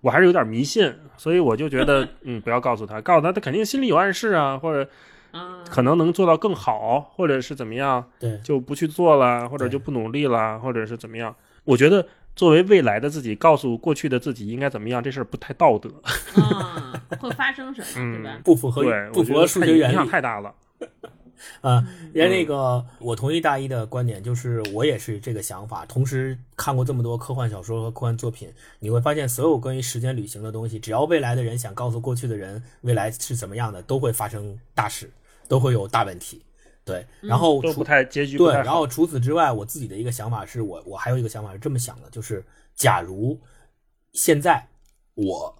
[0.00, 4.90] 我还是有点迷信，所以我就觉得嗯，不要告诉他，告诉他他肯定心里有暗示啊，或者
[5.33, 11.33] 嗯，可能能做到更好，或者是怎么样，对，就不去做了，或者就不努力了，或者是怎么样。
[11.62, 15.90] 我觉得作为未来的自己，告诉过去的自己应该怎么样，这事儿不太道德。
[16.37, 18.40] 嗯，会发生什么，嗯对吧？
[18.45, 20.55] 不符合对，不符合数学原理影响数学原理太大了。
[21.61, 21.87] 啊。
[22.12, 25.85] 人家那个，我同意大一的观点，就是我也是这个想法。
[25.87, 28.49] 同时看过这么多科幻小说和科幻作品，
[28.81, 35.11] 你会发现，所有关于时间旅行的东西，只要未来的人想告诉过去的人未来是怎么样的，都会发生大事，
[35.49, 36.42] 都会有大问题。
[36.85, 38.53] 对，然后除都不太结局太好。
[38.53, 43.40] 然后除此之外，我自己的一个想法是我我还有一个想法是这么想的，就是假如
[44.12, 44.66] 现在
[45.14, 45.57] 我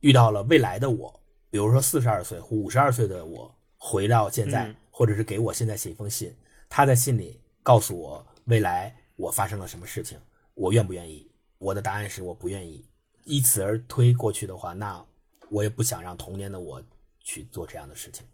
[0.00, 6.32] 遇到了未来的我，比如说四十二岁或五十二岁的我回到现在，嗯或者是给我现在写一封信，
[6.68, 10.16] 他在信里告诉我未来我发生了什么事情，
[10.54, 11.28] 我愿不愿意？
[11.58, 12.86] 我的答案是我不愿意。
[13.24, 15.04] 依此而推过去的话，那
[15.50, 16.80] 我也不想让童年的我
[17.18, 18.24] 去做这样的事情。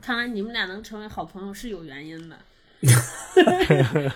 [0.00, 2.36] 看来你们俩能成为好朋友是有原因的。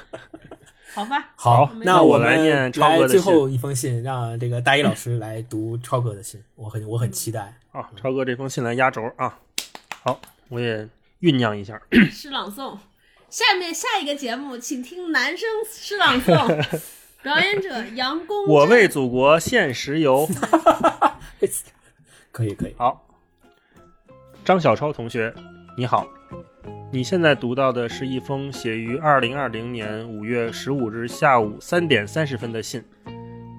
[0.95, 7.55] 好吧，好那我来念超哥的信来最后一封信，让这个大一老师来读超哥的信，我很我很期待。
[7.73, 9.39] 啊，超哥这封信来压轴啊。
[10.03, 10.89] 好，我也
[11.21, 11.81] 酝酿一下。
[12.11, 12.77] 诗朗诵。
[13.31, 16.81] 下面下一个节目，请听男生诗朗诵，
[17.23, 18.47] 表演者 杨公。
[18.47, 20.27] 我为祖国献石油。
[22.33, 23.07] 可以可以，好，
[24.45, 25.33] 张小超同学，
[25.79, 26.09] 你好。
[26.91, 32.83] 你现在读到的是一封写于二零二零年五月十五日下午三点三十分的信，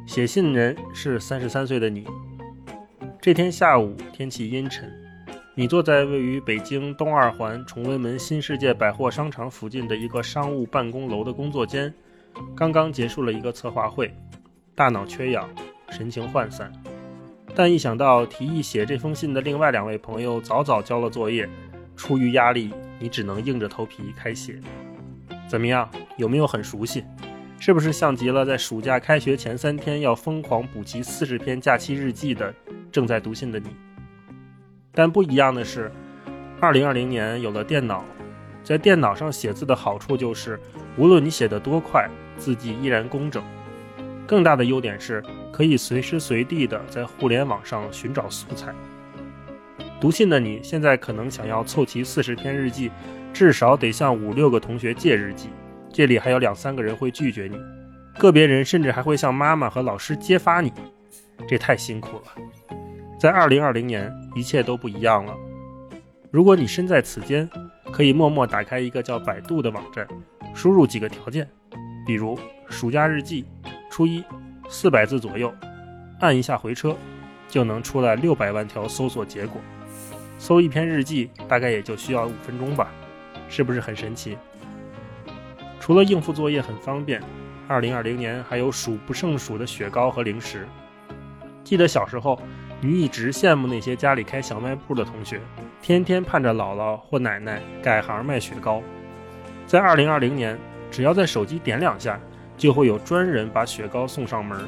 [0.06, 2.06] 写信人是三十三岁的你。
[3.22, 4.92] 这天下午天气阴沉，
[5.56, 11.94] 你坐在位于北京东二环崇文门新世界百货商场附近的一个商务办公楼的工作间，
[12.54, 14.14] 刚刚结束了一个策划会，
[14.76, 15.50] 大脑缺氧，
[15.92, 16.70] 神情涣散。
[17.56, 21.50] 但一想到提议写这封信的另外两位朋友早早交了作业，
[22.00, 24.58] 出于压力，你只能硬着头皮开写。
[25.50, 25.88] 怎么样？
[26.16, 27.04] 有没有很熟悉？
[27.60, 32.54] 是不是像极了在暑假开学前三天要疯狂补齐四十篇假期日记的
[32.90, 33.68] 正在读信的你？
[34.94, 35.92] 但不一样的是，
[36.62, 38.06] 二零二零年有了电脑，
[38.64, 40.58] 在电脑上写字的好处就是，
[40.96, 43.44] 无论你写得多快，字迹依然工整。
[44.26, 48.74] 更大的优点是，可以随时随地的在互联网上寻找素材。
[50.00, 52.90] 读信的你现在可能想要凑齐四十篇日记，
[53.34, 55.50] 至少得向五六个同学借日记，
[55.92, 57.60] 这里还有两三个人会拒绝你，
[58.18, 60.72] 个别人甚至还会向妈妈和老师揭发你，
[61.48, 62.24] 这太辛苦了。
[63.20, 65.36] 在二零二零年，一切都不一样了。
[66.32, 67.50] 如果你身在此间，
[67.92, 70.08] 可以默默打开一个叫百度的网站，
[70.54, 71.46] 输入几个条件，
[72.08, 73.46] 比如暑假日记。
[73.92, 74.24] 初一，
[74.70, 75.54] 四百字左右，
[76.22, 76.96] 按一下回车，
[77.50, 79.60] 就能出来六百万条搜索结果。
[80.40, 82.90] 搜一篇日记大概也就需要五分钟吧，
[83.48, 84.36] 是不是很神奇？
[85.80, 87.22] 除了应付作业很方便，
[87.68, 90.66] 二零二零年还有数不胜数的雪糕和零食。
[91.64, 92.42] 记得小时候，
[92.82, 95.40] 你一直羡慕那些家里开小卖部的同学，
[95.82, 98.82] 天天盼着姥姥或奶奶改行卖雪糕。
[99.68, 100.58] 在二零二零年，
[100.90, 102.20] 只要在手机点两下。
[102.60, 104.68] 就会有专人把雪糕送上门。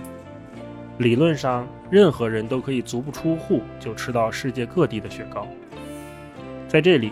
[1.00, 5.46] 理论上，任何人都可以足不出户就吃到世界各地的雪糕。
[6.72, 7.12] 在这里，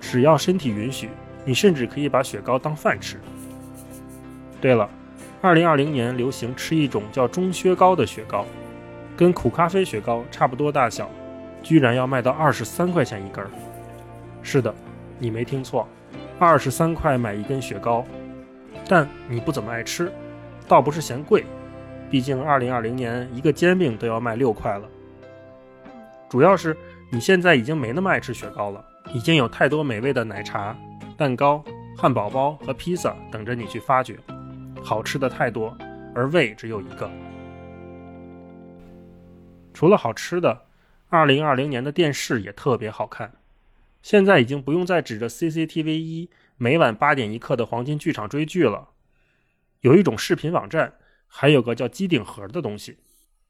[0.00, 1.08] 只要身体允许，
[1.44, 3.20] 你甚至可以把雪糕当饭吃。
[4.60, 4.90] 对了，
[5.40, 8.44] 二零二零年流行吃一种叫中薛高的雪糕，
[9.16, 11.08] 跟苦咖啡雪糕差不多大小，
[11.62, 13.48] 居然要卖到二十三块钱一根儿。
[14.42, 14.74] 是的，
[15.20, 15.86] 你没听错，
[16.40, 18.04] 二十三块买一根雪糕。
[18.88, 20.10] 但你不怎么爱吃，
[20.66, 21.44] 倒不是嫌贵，
[22.10, 24.88] 毕竟二零二零年一个煎饼都要卖六块了。
[26.28, 26.76] 主要是
[27.12, 30.76] 你现在已经没那么爱吃雪糕了，已经有太多美味的奶茶、
[31.16, 31.64] 蛋糕、
[31.96, 34.18] 汉堡包和披萨等着你去发掘，
[34.82, 35.76] 好吃的太多，
[36.14, 37.10] 而胃只有一个。
[39.72, 40.66] 除了好吃的，
[41.08, 43.32] 二零二零年的电视也特别好看，
[44.02, 46.30] 现在已经不用再指着 CCTV 一。
[46.58, 48.88] 每晚八点一刻的黄金剧场追剧了，
[49.82, 50.94] 有一种视频网站，
[51.26, 52.96] 还有个叫机顶盒的东西，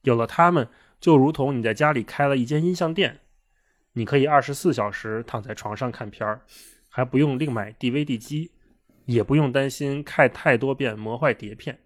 [0.02, 0.68] 有了它们，
[1.00, 3.20] 就如同你在家里开了一间音像店，
[3.98, 6.42] 你可以二十四小时躺在床上看片儿，
[6.90, 8.50] 还不用另买 DVD 机，
[9.06, 11.78] 也不用担心看太多遍磨坏碟片。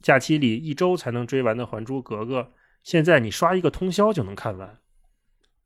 [0.00, 2.40] 假期里一周才能追完的《还珠格格》，
[2.82, 4.78] 现在你刷一个通宵就能看完。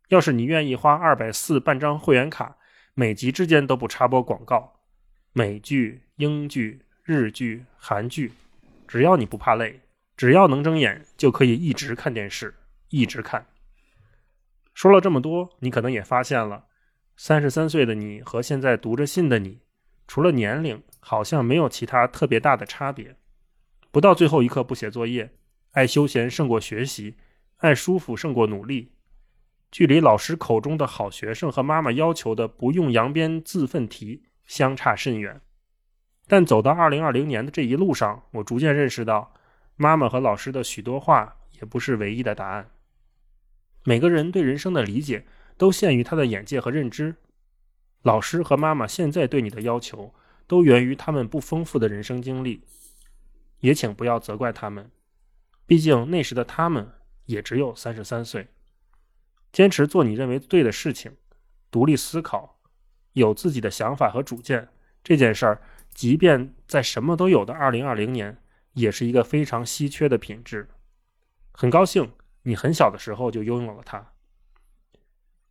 [0.08, 2.56] 要是你愿意花二百四办张会员卡。
[2.96, 4.80] 每集之间都不插播广告，
[5.32, 8.32] 美剧、英剧、日剧、韩剧，
[8.88, 9.80] 只要你不怕累，
[10.16, 12.54] 只要能睁眼，就可以一直看电视，
[12.90, 13.46] 一直看。
[14.74, 16.64] 说了这么多，你可能也发现了，
[17.16, 19.60] 三十三岁的你和现在读着信的你，
[20.06, 23.16] 除了年龄，好像没有其他特别大的差别。
[23.92, 25.32] 不到最后一刻不写作业，
[25.70, 27.16] 爱休闲胜过学习，
[27.58, 28.92] 爱舒服胜过努力。
[29.70, 35.40] 距离老师口中的好学生和妈妈要求的不用扬鞭自奋蹄相差甚远，
[36.26, 39.32] 但走到二零二零年的这一路上，我逐渐认识到，
[39.76, 42.68] 妈妈和老师的许多话也不是唯一的答案。
[43.84, 47.14] 每个人对人生的理解都限于他的眼界和认知，
[48.02, 50.12] 老师和妈妈现在对你的要求
[50.46, 52.64] 都源于他们不丰富的人生经历，
[53.60, 54.90] 也请不要责怪他们，
[55.66, 56.90] 毕竟那时的他们
[57.26, 58.48] 也只有三十三岁。
[59.52, 61.12] 坚持做你认为对的事情，
[61.70, 62.58] 独立思考，
[63.12, 64.68] 有自己的想法和主见。
[65.02, 65.62] 这件事儿，
[65.92, 68.38] 即便在什么都有的二零二零年，
[68.72, 70.68] 也是一个非常稀缺的品质。
[71.52, 72.10] 很高兴
[72.44, 74.12] 你很小的时候就拥有了它。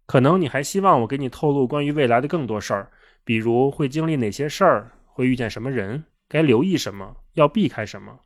[0.07, 2.91] 可能你还希望我给你透露关于未来的更多事儿，
[3.23, 8.21] 比如会经历哪些事儿，会遇见什么人，该留意什么，要避开什么。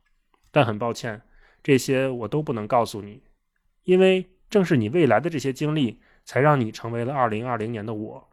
[0.52, 1.20] 但很抱歉，
[1.62, 3.24] 这些我都不能告诉你，
[3.82, 4.30] 因为。
[4.50, 8.30] 正是你未来的这些经历，才让你成为了二零二零年的我。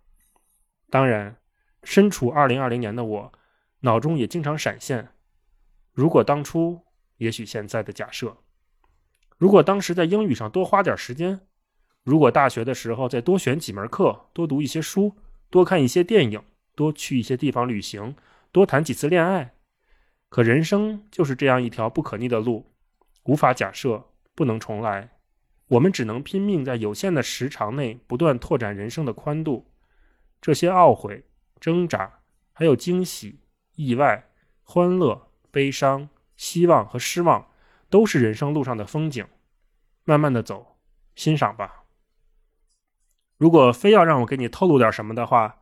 [0.89, 1.35] 当然，
[1.83, 3.33] 身处二零二零年的我，
[3.81, 5.09] 脑中也经常闪现：
[5.91, 6.79] 如果当初，
[7.17, 8.29] 也许现在的假设；
[9.45, 11.37] 如果当时在英语上多花点时间；
[12.03, 15.15] 如果大学的时候再多选几门课，多读一些书，
[15.51, 16.41] 多看一些电影，
[16.73, 18.15] 多去一些地方旅行，
[18.51, 19.53] 多谈几次恋爱。
[20.29, 22.71] 可人生就是这样一条不可逆的路，
[23.25, 25.11] 无法假设，不能重来。
[25.67, 29.67] 我们只能拼命在有限的时长内不断拓展人生的宽度。
[30.41, 31.23] 这些懊悔、
[31.59, 32.11] 挣扎，
[32.51, 33.41] 还有惊喜、
[33.75, 34.27] 意外、
[34.63, 37.47] 欢乐、悲伤、希望和失望，
[37.95, 39.25] 都是人生路上的风景。
[40.03, 40.79] 慢慢的走，
[41.15, 41.85] 欣赏吧。
[43.37, 45.59] 如果非要让我给你透露点什么的话，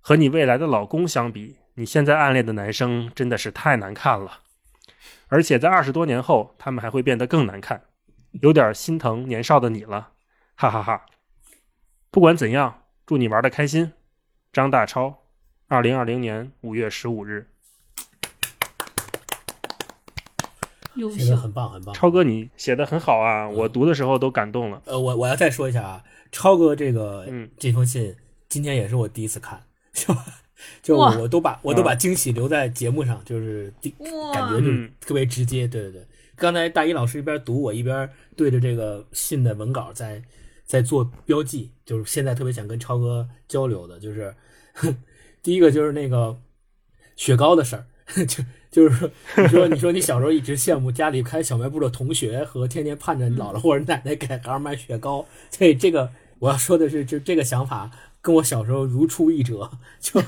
[0.00, 4.40] 和你未来的老公相比，你现在暗恋的男生真的是太难看了。
[5.28, 7.84] 而且在二十多年后，他们还会变得更难看，
[8.42, 10.14] 有点心疼年少的你了，
[10.56, 11.06] 哈哈哈。
[12.10, 13.92] 不管怎样，祝你玩的开心。
[14.52, 15.22] 张大超，
[15.68, 17.49] 二零二零年五月十五日。
[20.94, 21.94] 优秀，写的很棒很棒。
[21.94, 24.82] 超哥，你写的很好啊，我读的时候都感动了。
[24.86, 28.14] 呃，我我要再说一下啊，超哥这个、嗯这封信，
[28.48, 29.62] 今天也是我第一次看，
[29.92, 30.14] 就
[30.82, 34.66] 就我都把我都把惊喜留在节目上，就是第哇感觉就
[35.00, 35.66] 特别直接。
[35.66, 40.22] 对对对，刚才大一老师一边读，我一边对着这个信的文稿在
[40.64, 44.34] 在做标记，就是现在特别想跟超哥交流的，就是
[45.42, 46.36] 第一个就是那个
[47.16, 47.86] 雪糕的事儿，
[48.26, 57.90] 就就是说，你说你说你小时候一直羡慕家里开小卖部的同学和天天盼着姥姥或者奶奶给孩儿买雪糕，所以这个我要说的是，就这个想法
[58.22, 60.20] 跟我小时候如出一辙，就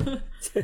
[0.40, 0.62] 就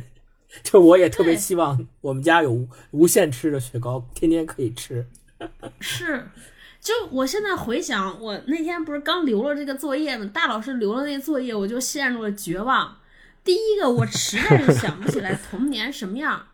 [0.63, 5.05] 就我也特别希望我们家有无无限吃的雪糕，天天可以吃。
[5.79, 6.29] 是，
[6.81, 10.27] 就我现在回想，我那天不是刚留了这个作业吗？
[10.33, 12.97] 大老师留了那作业，我就陷入了绝望。
[13.43, 16.47] 第一个，我实在是想不起来童年什么样，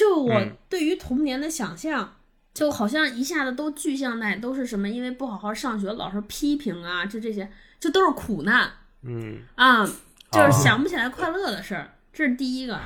[0.00, 2.16] 就我嗯对于童年的想象，
[2.54, 8.72] 就好像一下子都具象在都是什么，因为不好好上学，老师批评啊，就这些，就都是苦难
[9.02, 9.84] 嗯啊，
[10.32, 12.80] 就是哦想不起来快乐的事儿， 这是第一个。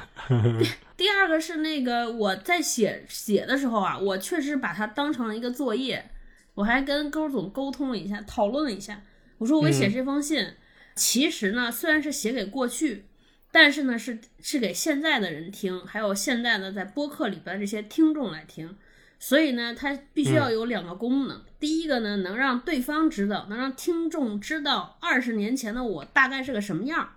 [0.59, 0.69] 第
[1.05, 6.11] 第二个是那个我在写写的时候啊，我确实把它当成了一个作业，
[6.55, 9.03] 我还跟勾总沟通了一下，讨论了一下。
[9.39, 10.55] 我说我写这封信，
[10.97, 13.05] 其实呢虽然是写给过去，
[13.55, 18.76] 但是呢是是给现在的人听，还有现在的在播客里边这些听众来听。
[19.20, 21.40] 所以呢，它必须要有两个功能。
[21.61, 27.09] 第一个呢，能让对方知道，能让听众知道二十年前的我大概是个什么样儿，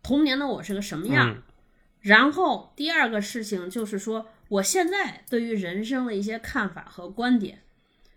[0.00, 1.42] 童年的我是个什么样
[1.98, 7.62] 然后第二个事情就是说，我现在对于人生的一些看法和观点，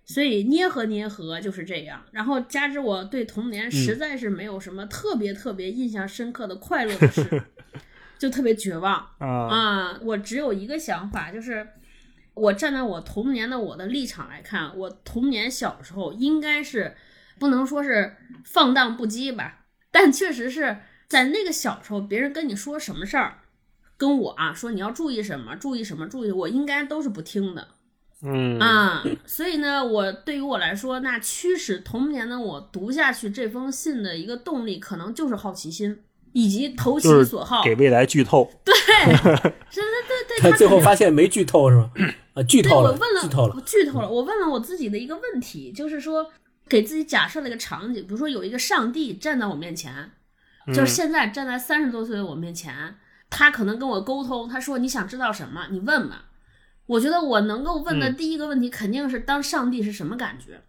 [0.06, 2.04] 所以捏合捏合就是这样。
[2.12, 7.44] 然后加之我对童年实在是没有什么特别特别印象深刻的快乐的事，
[8.20, 10.00] 就特别绝望啊啊！
[10.02, 11.68] 我只有一个想法，就是
[12.34, 16.96] 我站在我童年的我的立场来看，我童年小时候应该是
[17.40, 20.78] 不能说是放荡不羁吧，但确实是
[21.08, 23.40] 在那个小时候，别人跟你说什么事儿。
[23.96, 27.68] 跟我啊说你要注意什么，注意什么，注意，我应该都是不听的
[28.24, 29.04] 嗯啊。
[29.26, 36.02] 所以呢，我对于我来说，那驱使童年的我读下去这封信的一个动力，可能就是好奇心
[36.32, 37.64] 以及投其就是所好。
[37.64, 38.50] 给未来剧透。
[38.64, 38.74] 对，
[39.06, 41.92] 是的，对对， 他最后发现没剧透是吗？
[42.34, 43.62] 啊，剧对透了，我问了，剧透了我。
[43.62, 44.10] 剧透了。
[44.10, 46.32] 我问了我自己的一个问题，就是说，
[46.68, 49.94] 给自己假设了一个场景，比如说有一个上帝站在我面前，
[50.66, 52.96] 嗯就是现在站在三十多岁的我面前，
[53.30, 56.26] 他可能跟我沟通，他说你想知道什么，你问吧。
[56.86, 60.62] 我觉得我能够问的嗯第一个问题肯定是当上帝是什么感觉，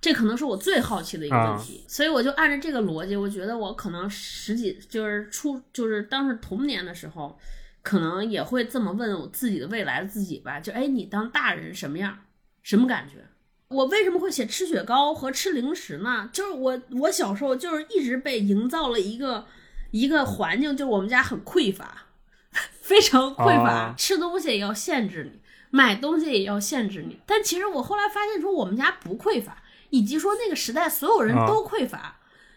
[0.00, 7.38] 这可能是我最好奇的一个问题，所以我就按照这个逻辑，我觉得我可能十几就是初就是当时童年的时候，
[7.82, 12.18] 可能也会这么问我自己的未来的自己吧，就哎，你当大人什么样，
[12.62, 13.26] 什么感觉？
[13.68, 16.30] 我为什么会写吃雪糕和吃零食呢？
[16.32, 19.44] 就是我我小时候就是一直被营造了一个
[19.90, 22.06] 一个环境，就是我们家很匮乏，
[22.80, 25.40] 非常匮乏，啊吃东西也要限制你，
[25.70, 27.18] 买东西也要限制你。
[27.26, 32.16] 但其实我后来发现说我们家不匮乏，以及说那个时代所有人都匮乏。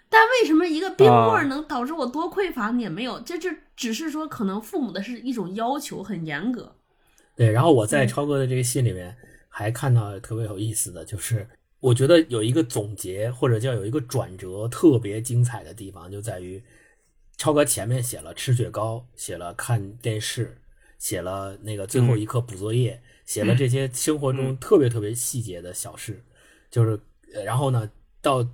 [0.09, 2.83] 但为什么一个冰棍儿能导致我多匮乏你？
[2.83, 6.75] 也没有，这这只是说可能父母的是一种要求很严格。
[7.37, 9.15] 对，然后我在嗯超哥的这个信里面
[9.47, 11.47] 还看到特别有意思的，就是
[11.79, 16.61] 我觉得有一个总结或者叫有一个转折特别精彩的地方，就在于
[17.37, 20.60] 超哥前面写了吃雪糕，写了看电视，
[21.01, 26.23] 写了那个最后一课补作业，写了这些生活中特别特别细节的小事，
[26.69, 26.91] 就是
[27.33, 27.89] 呃然后呢
[28.21, 28.47] 到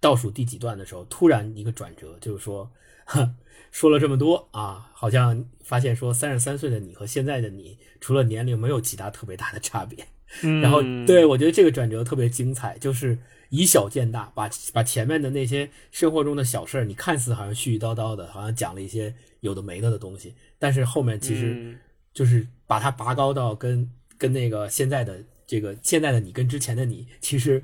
[0.00, 2.70] 倒数第几段的时候，突然一个转折，就是说。
[3.08, 3.36] 呵
[3.70, 10.04] 说了这么多啊，好像发现说三十三岁的你和现在的你，除了年龄没有其他特别大的差别。
[10.42, 13.16] 嗯然后对我觉得这个转折特别精彩，就是
[13.50, 21.78] 以小见大，把把前面的那些生活中的小事儿，你看似好像絮絮叨叨的，好像讲了一些有的没的的东西，但是后面其实嗯。
[22.16, 27.62] 就是把它拔高到跟跟那个现在的这个现在的你跟之前的你，其实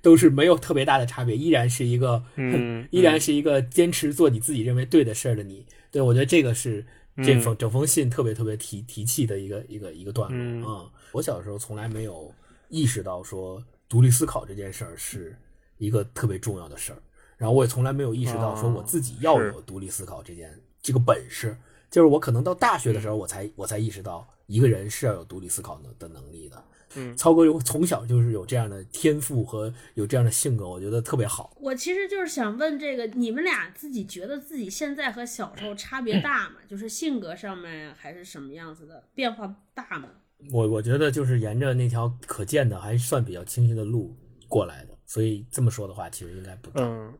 [0.00, 5.66] 都是没有特别大的差别，依然是一个，嗯依然是一个坚持做你自己认为对的事儿的你。
[5.90, 6.86] 对我觉得这个是
[7.22, 10.64] 这嗯封整封信特别特别提提气的一个一个一个段落嗯。
[10.64, 12.34] 啊、我小时候从来没有
[12.70, 15.36] 意识到说独立思考这件事儿是
[15.76, 16.98] 一个特别重要的事儿，
[17.36, 21.54] 然后我也从来没有意识到说我自己要有独立思考这件这个本事。
[21.90, 26.62] 就是我可能到大学的时候，我才我才意识到一个人是要有独立思考的的能力的。
[26.98, 31.54] 嗯曹哥有从小就是有这样的天赋和有这样的性格，我觉得特别好。
[31.60, 36.56] 我其实就是想问这个，你们俩自己觉得自己现在和小时候差别大吗？
[36.66, 40.08] 就是性格上面还是什么样子的变化大吗？
[40.52, 44.14] 我我觉得就是沿着那条可见的还算比较清晰的路
[44.48, 46.82] 过来的，所以这么说的话，其实应该不大。
[46.82, 47.12] 嗯，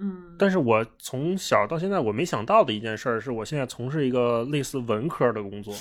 [0.00, 5.74] 嗯，但是我从小到现在我没想到的一件事儿，是我现在从事一个类似文科的工作，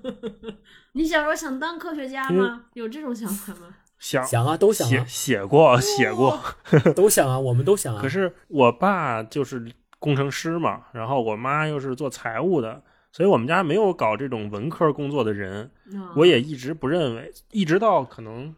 [0.92, 2.64] 你小时候想当科学家吗？
[2.74, 3.74] 有这种想法吗？
[3.98, 6.38] 想想啊，都想写啊，写过写过，
[6.96, 8.00] 都想啊，我们都想啊。
[8.00, 12.82] 可是我爸就是工程师嘛，然后我妈又是做财务的，
[13.12, 15.70] 所以我们家没有搞这种文科工作的人。
[15.94, 18.54] 啊我也一直不认为，一直到可能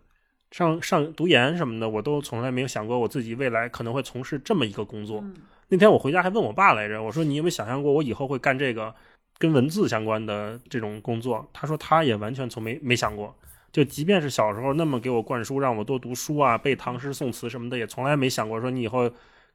[0.53, 5.18] 上上读研什么的，我都从来没有想过我自己未来可能会从事这么一个工作。
[5.22, 5.34] 嗯
[5.68, 8.94] 那天我回家还问我爸来着，我说你有没有想象过我以后会干这个
[9.38, 11.48] 跟文字相关的这种工作？
[11.50, 13.34] 他说他也完全从没没想过。
[13.72, 19.11] 就即便是小时候那么给我灌输，让我多读书啊、背唐诗宋词什么的，也从来没想过说你以后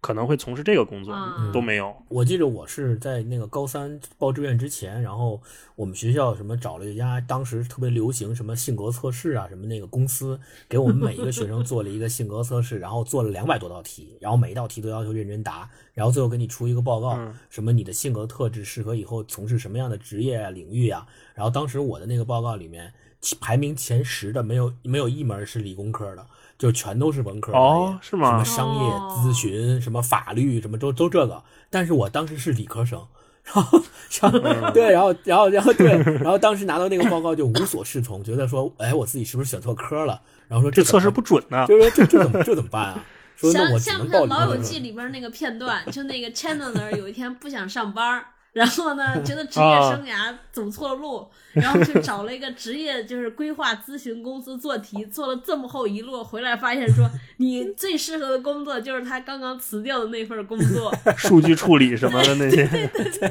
[0.07, 1.51] 可能会从事这个工作，嗯。
[1.51, 1.93] 都没有。
[2.07, 5.41] 我记得我是在那个高三报志愿之前，然后
[5.75, 10.39] 我们学校什么找了一家当时特别流行什么性格测试啊，什么那个公司
[10.69, 17.33] 给我们每一个学生做了一个性格测试，然后做了两百多道题，然后每一道题都要求认真答，然后最后给你出一个报告，嗯。
[17.49, 22.93] 什么你的性格特质适合以后从事什么样的职业啊领域啊，然后当时我的那个报告里面
[23.41, 26.25] 排名前十的没有没有一门是理工科的，
[26.57, 31.43] 就全都是文科哦是吗什么商业哦咨询、什么法律、什么都都这个。
[31.69, 33.05] 但是我当时是理科生，
[33.53, 33.79] 然后，
[34.21, 35.91] 然嗯后对，然后，然后，然后对，
[36.21, 40.21] 然后当时拿到那个报告就无所适从，觉得说，哎，我自己是不是选错科了？
[40.47, 41.65] 然后说这测试不准呢。
[41.67, 43.03] 就是说这这怎么这怎么办啊？
[43.37, 44.57] 说那我只像像能不像《老友。
[44.61, 48.25] 记》里边那个片段，就那个 Chandler 有一天不想上班儿，
[48.57, 60.91] 然后呢觉得职业啊生涯走错了路，然后去 找了一个职业就是规划咨询公司做题，做了这么厚一摞，回来发现说你最适合的工作就是他刚刚辞掉的那份工作。
[61.15, 62.65] 数据处理什么的那些。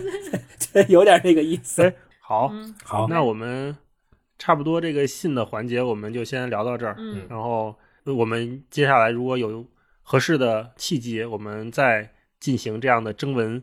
[0.72, 1.82] 对，有点那个意思。
[1.82, 3.76] 哎，好，嗯，好那我们
[4.38, 6.94] 差不多这个信的环节我们就先聊到这儿。
[6.98, 7.74] 嗯然后
[8.04, 9.66] 我们接下来如果有
[10.02, 13.62] 合适的契机，我们再进行这样的征文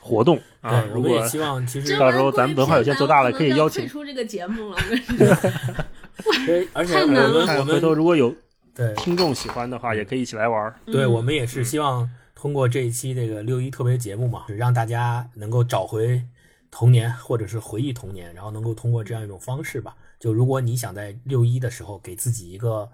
[0.00, 0.84] 活动 啊。
[0.92, 4.78] 如果们也希望其实到时候咱们文化有限做大了可以邀请退出这个节目了。
[6.72, 8.34] 而且我们我们回头如果有
[8.74, 10.78] 对听众喜欢的话，也可以一起来玩儿。
[10.86, 16.22] 对，嗯我们也是希望通过这一期这个六一特别节目嘛，让大家能够找回
[16.70, 19.96] 童年，或者是回忆童年，然后能够通过这样一种方式吧。
[20.18, 22.90] 就如果你想在六一的时候给自己一个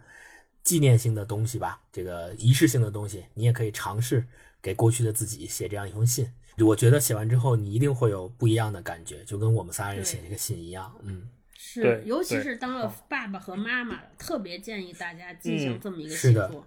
[0.62, 4.24] 纪念性的东西吧，这个仪式性的东西，你也可以尝试
[4.62, 6.26] 给过去的自己写这样一封信。
[6.60, 10.94] 我觉得写完之后，你一定会有不一样的感觉，就跟我们仨人写这个信一样。
[11.02, 16.64] 嗯，是，尤其是当了爸爸和妈妈了，特别建议大家进行嗯这么一个写作。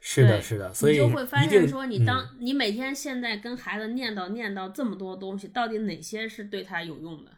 [0.00, 7.30] 是的，是的，所以你就会发现说，你嗯当、你每天现在跟孩子念叨念叨这么多东西，到底哪些是对他有用的？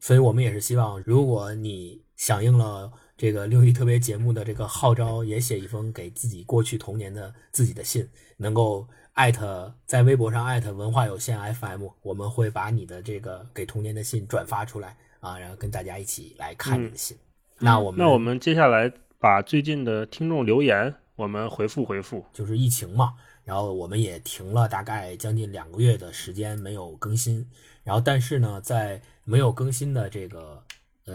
[0.00, 17.16] 所以我们也是希望，如果你响应了这个六一特别节目的这个号召，也写一封给自己过去童年的自己的信，能够艾特在微博上艾特文化有限 FM，我们会把你的这个给童年的信转发出来啊，然后跟大家一起来看你的信。
[17.60, 22.24] 那我们那我们接下来把最近的听众留言我们回复回复。
[22.32, 27.48] 就是疫情嘛，然后我们也停了大概将近两个月的时间没有更新，
[27.84, 30.60] 然后但是呢，在没有更新的这个
[31.06, 31.14] 呃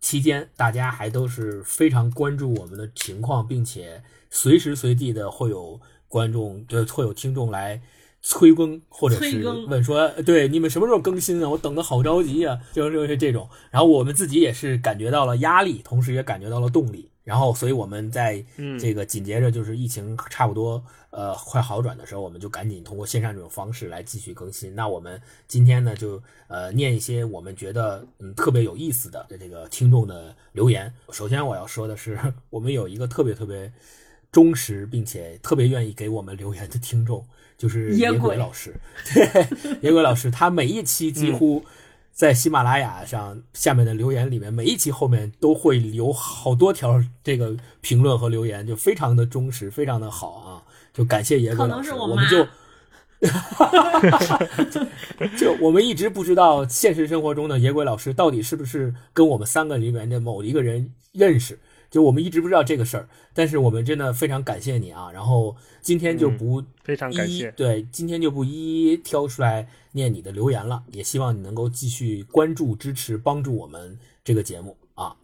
[0.00, 7.80] 期间，大家还都是非常关注我们的情况，并且随时随地的会有观众，就，会有听众来。
[8.20, 11.48] 催更，或者是问说，呃对你们什么时候更新啊？
[11.48, 12.58] 我等的好着急啊！
[12.72, 17.08] 就是就是这种，然后我们自己也是感觉到了压力，同时也感觉到了动力。
[17.22, 24.74] 然后，所以我们在嗯这个紧接着就是疫情差不多呃快好转的时候，我们就赶紧通过线上这种方式来继续更新。
[24.74, 30.92] 那我们今天呢，就呃念一些我们觉得嗯特别有意思的这个听众的留言。
[31.12, 32.18] 首先我要说的是，
[32.50, 33.72] 我们有一个特别特别
[34.30, 37.26] 忠实并且特别愿意给我们留言的听众，
[37.56, 38.74] 就是野野鬼鬼老师。
[39.14, 39.46] 对，
[39.82, 41.64] 野鬼老师，他每一期几乎。
[42.10, 50.66] 在喜马拉雅上下面的留言里面，每一期后面都会留好多条这个评论和留言，就非常的忠实，非常的好啊！
[50.92, 52.44] 就感谢野鬼老师，能是我妈我们就。
[55.38, 61.56] 就我们一直不知道现实生活中的野鬼老师到底是不是跟我们三个里面的某一个人认识，
[61.90, 63.08] 就我们一直不知道这个事儿。
[63.34, 65.10] 但是我们真的非常感谢你啊！
[65.12, 67.48] 然后今天就不非常感谢。
[67.48, 75.14] 一对，今天就不一一挑出来念你的留言了，也希望你能够继续关注、支持、帮助我们这个节目啊。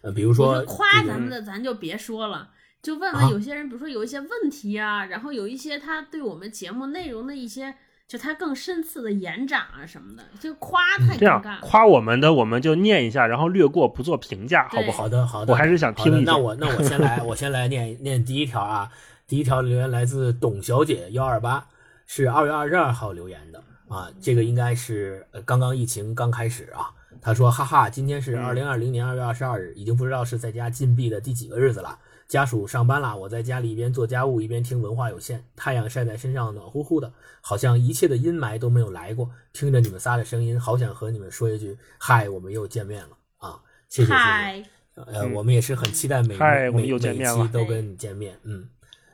[0.00, 2.50] 呃，比如说说夸咱们的，咱就别说了，
[2.82, 7.74] 就问啊问有些人，比如说有一些问题啊，然后有一些他对我们节目内容的一些，
[8.14, 11.58] 就他更深次的延展啊什么的，就夸太这样尴尬了。
[11.62, 15.02] 夸我们的，我们就念一下，然后略过，不做评价，好不好？
[15.02, 18.88] 好的，好的，我还是想听一下那我那我先来，我先来念念第一条啊。
[19.26, 21.66] 第一条留言来自董小姐幺二八，
[22.06, 24.08] 是二月二十二号留言的啊。
[24.20, 26.94] 这个应该是呃刚刚疫情刚开始啊。
[27.20, 31.98] 他说：“哈哈，今天是嗯二零二零年二月二十二日，已经不知道是在家禁闭的第几个日子了。
[32.26, 39.30] 家属上班啦，我在家里一边做家务一边听文化有限，太阳晒在身上暖乎乎的，好像一切的阴霾都没有来过。
[39.52, 43.60] 听着你们仨的声音，好想和你们说一句嗨，我们又见面了啊！
[43.88, 44.14] 谢谢谢谢。
[44.14, 44.62] 嗨，
[44.94, 48.68] 呃，嗯我们也是很期待每每嗨我们又见面了每期都跟你见面，嗯。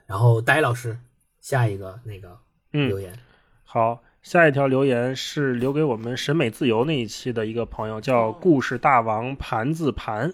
[0.06, 0.98] 然后呆老师，
[1.40, 2.38] 下一个那个
[2.72, 3.18] 嗯留言，
[3.64, 10.32] 好，下一条留言是留给我们审美自由那一期的一个朋友，叫哦故事大王盘子盘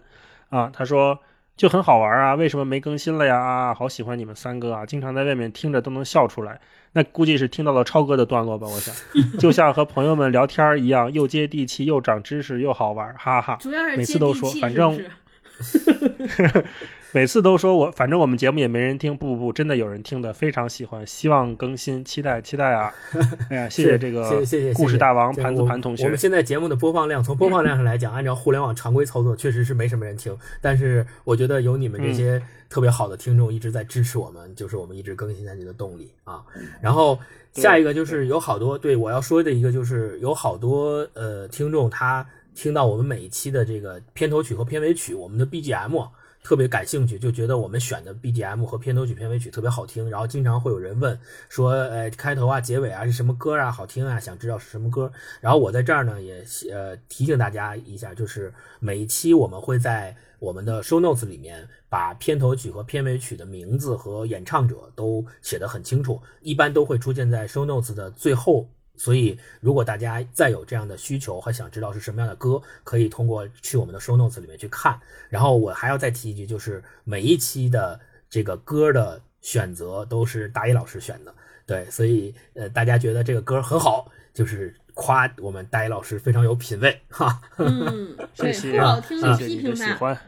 [0.49, 1.19] 啊，他说
[1.57, 3.39] 就很好玩啊，为什么没更新了呀？
[3.39, 6.61] 啊，好喜欢你们三个啊，经常在外面听着都能笑出来。
[6.93, 8.95] 那估计是听到了超哥的段落吧，我想，
[9.39, 13.57] 就像和朋友们聊天一样，又接地气，又长知识，又好玩，哈哈。
[13.61, 15.11] 主要是每次都说反正是
[17.13, 22.93] 每次都说我，反正我们节目也没人听，不不不，真的有人听的，非常喜欢，希望更新，期待期待啊！
[23.49, 30.37] 哎呀，谢谢这个谢谢谢谢故事大王盘子盘同学我们，现在节目的播放量，从 播放量上来讲，按照互联网常规操作，确实是没什么人听。
[30.61, 36.43] 但是我觉得有你们这些特别好的听众一直在支持我们，就是我们一直更新下去的动力啊。
[36.83, 37.19] 然后
[37.55, 42.27] 下一个就是有好多对我要说的一个就是有好多呃听众他
[42.57, 46.09] 听到我们每一期的这个片头曲和片尾曲，我们的 BGM。
[46.43, 55.11] 特别感兴趣，就觉得我们选的 BGM 和片头曲、片尾曲特别好听，然后经常会有人问说，呃，开头啊、结尾啊是什么歌啊，好听啊，想知道是什么歌。
[55.41, 68.69] 然后我在这儿呢也呃提醒大家一下，就是每一期我们会在我们的 show notes 里面把片头曲和片尾曲的名字和演唱者都写得很清楚，一般都会出现在 show notes 的最后。
[68.97, 74.99] 所以，如果大家再有这样的需求和想知道是什么样的歌，可以通过去我们的 show notes 里面去看。
[75.29, 81.35] 然后我还要再提一句，就是每一期的这个歌的选择都是大一老师选的，
[81.67, 87.41] 对，所以呃，大家觉得这个歌很好，就是夸我们大一老师非常有品位哈。
[87.59, 90.19] 嗯， 谢谢不好听就谢谢批评他，喜欢。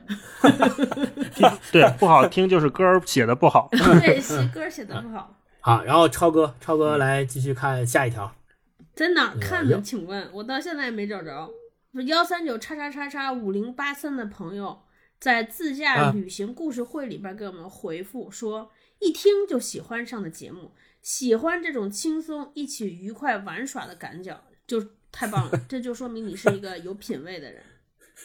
[1.35, 3.69] 批 对，不好听就是歌儿写的不好。
[3.73, 5.35] 对，写歌写的不好。
[5.61, 8.33] 好，然后超哥，超哥来继续看下一条。
[8.99, 9.80] 在哪儿看的？
[9.80, 11.49] 请问我到现在也没找着。
[12.09, 14.82] 幺三九叉叉叉叉五零八三的朋友
[15.20, 24.36] 在自驾啊旅行故事会里边给我们回复说，一听就喜欢上的节目，喜欢这种轻松一起愉快玩耍的感觉，
[24.66, 25.61] 就太棒了。
[25.68, 27.62] 这就说明你是一个有品位的人。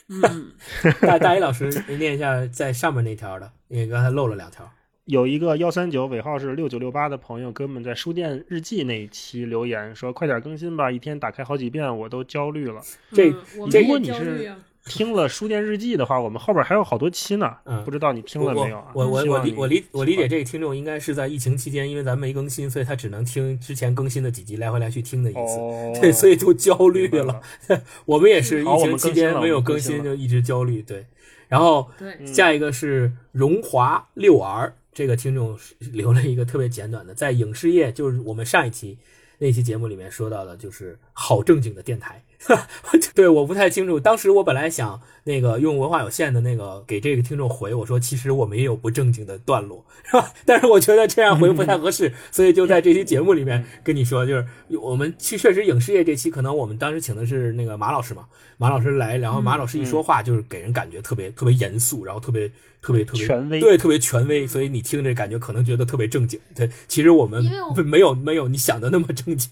[0.10, 0.54] 嗯，
[1.02, 1.70] 大大一老师
[2.00, 4.68] 念一下在上面那条的，因为刚才漏了两条。
[5.06, 12.82] 有一个幺三九尾号是六九六八的朋友给我们在书店日记那一期留言说：“快点更新吧，一天打开好几遍，我都焦虑了。
[13.12, 14.58] 这如果你是焦虑啊。
[14.86, 18.92] ”听了书店日记的话，我们后边还有好多期呢，嗯不知道你听了没有啊？
[18.94, 25.58] 我我我理我理我理解这个听众应该是在疫情期间，因为咱没更新，所以他只能听之前更新的几集来回来去听的意欢思。
[25.58, 27.42] 哦，对，所以就焦虑了。
[28.06, 30.82] 我们也是疫情期间没有更新就一直焦虑。
[30.82, 31.06] 对，
[31.48, 31.90] 然后
[32.26, 38.98] 下一个是荣华六儿，这个听众留了一个特别简短的，在影视业，就是我们上一期
[39.40, 42.24] 那期节目里面说到的，就是好正经的电台。
[43.16, 43.98] 对，我不太清楚。
[43.98, 50.34] 当时我本来想那个用文化有限的那个给这个听众回，我说其实我们也有不正经的段落， 是吧？
[50.46, 54.46] 但是我觉得这样回不太合适，所以就在这期节目里面跟你说，就是
[54.82, 58.28] 我们去确实影视业这期，可能我们当时请的是那个马老师嘛，
[58.58, 62.52] 马老师来，然后马老师一说话就是给人感觉特别特别严肃，然后特别
[62.84, 66.38] 特别特别权威对，特别权威，所以你听着感觉可能觉得特别正经。
[66.54, 69.50] 对，其实我们因为我没有没有你想的那么正经。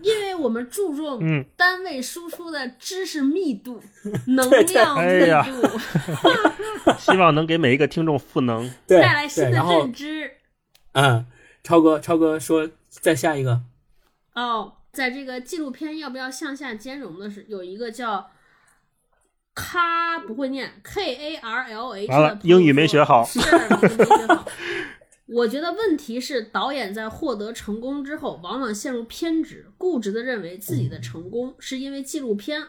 [0.00, 3.82] 因为我们注重嗯单位输出的知识密度、
[4.28, 5.68] 能量密度
[6.98, 8.72] 希望能给每一个听众赋能。
[8.86, 10.30] 带来新，的认知。
[10.92, 11.26] 嗯，
[11.62, 13.60] 超哥超哥说再下一个，
[14.34, 18.30] 哦，在这个纪录片要不要向下兼容的是有一个叫
[19.54, 24.46] 卡不会念 K A R L H 完了英语没学好是没学好。
[25.28, 32.62] 我觉得问题是导演在获得成功之后，往往陷入偏执、固执的认为自己的成功是因为纪录片，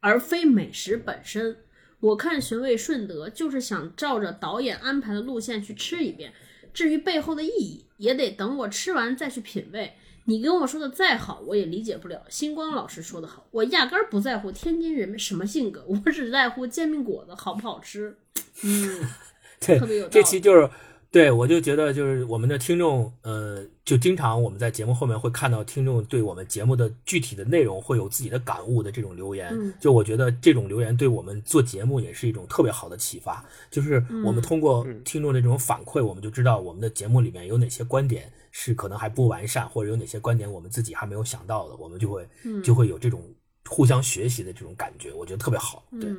[0.00, 1.56] 而非美食本身。
[2.00, 6.32] 我看寻味顺德就是想照着导演安排的路线去吃一遍，
[6.72, 9.94] 至于背后的意义，也得等我吃完再去品味。
[10.28, 12.22] 你跟我说的再好，我也理解不了。
[12.28, 18.14] 星光老师说的好，我压根儿不在乎天津人什么性格， 我只在乎煎饼果子好不好吃。
[18.62, 19.08] 嗯，
[19.58, 20.68] 对特别有道理这期就是
[21.10, 29.48] 对我就觉得就是我们的听众，呃，就经常我们在节目后面会看到听众对我们节目的具体的内容会有自己的感悟的这种留言。
[29.52, 33.42] 嗯就我觉得这种留言对我们做节目也是一种特别好的启发。
[33.70, 43.22] 就是我们通过嗯听众的这种反馈，我们就知道我们的节目里面有哪些观点是可能还不完善，或者有哪些观点我们自己还没有想到的，我们就会嗯就会有这种
[43.68, 45.84] 互相学习的这种感觉，我觉得特别好。
[45.92, 46.10] 对，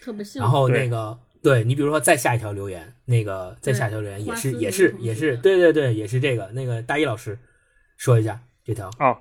[0.00, 0.42] 特别幸福。
[0.42, 6.46] 然后那个，对你比如说再下一条留言，那个再下一条留言也是也是也是，对对对，也是这个。
[6.52, 7.38] 那个大一老师
[7.98, 9.18] 说一下这条哦，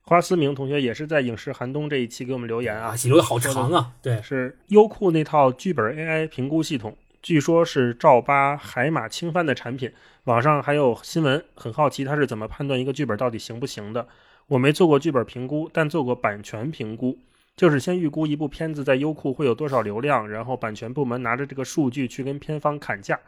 [0.00, 9.92] 花思明同学也是在影视寒冬这一期给我们留言啊留的好长啊，对，是优酷那套剧本 AI 评估系统，据说是赵八海马轻帆的产品。
[10.24, 14.08] 网上还有新闻，很好奇他是怎么判断一个剧本到底行不行的。
[14.46, 17.18] 我没做过剧本评估，但做过版权评估，
[17.54, 23.20] 就是先预估一部片子在优酷会有多少流量，然后版权部门拿着这个数据去跟片方砍价。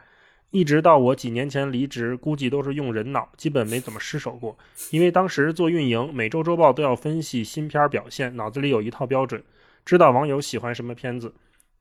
[0.49, 4.57] 一直到我几年前离职，估计都是用人脑，基本没怎么失手过。
[4.89, 9.43] 因为当时做运营，每周周报都要分析新片表现，脑子里有一套标准，
[9.85, 11.31] 知道网友喜欢什么片子。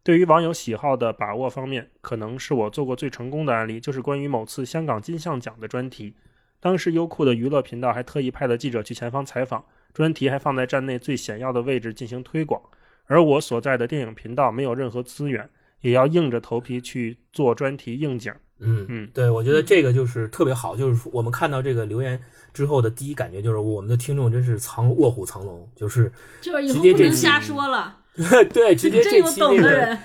[0.07, 6.15] 对于网友喜好的把握方面，可能是我做过最成功的案例，就是关于某次香港金像奖的专题。
[6.61, 12.63] 当时优酷的娱乐频道还特意派了记者去前方采访，专题还放在站内最显要的位置进行推广。
[13.07, 15.51] 而我所在的电影频道没有任何资源，
[15.81, 18.33] 也要硬着头皮去做专题应景。
[18.61, 22.23] 嗯嗯对，我觉得这个就是特别好，就是我们看到这个留言
[22.55, 27.99] 之后的第一感觉就是我们的听众真是藏卧虎藏龙，就是就是以后直接不能瞎说了，
[28.53, 29.99] 对，直接这期那个。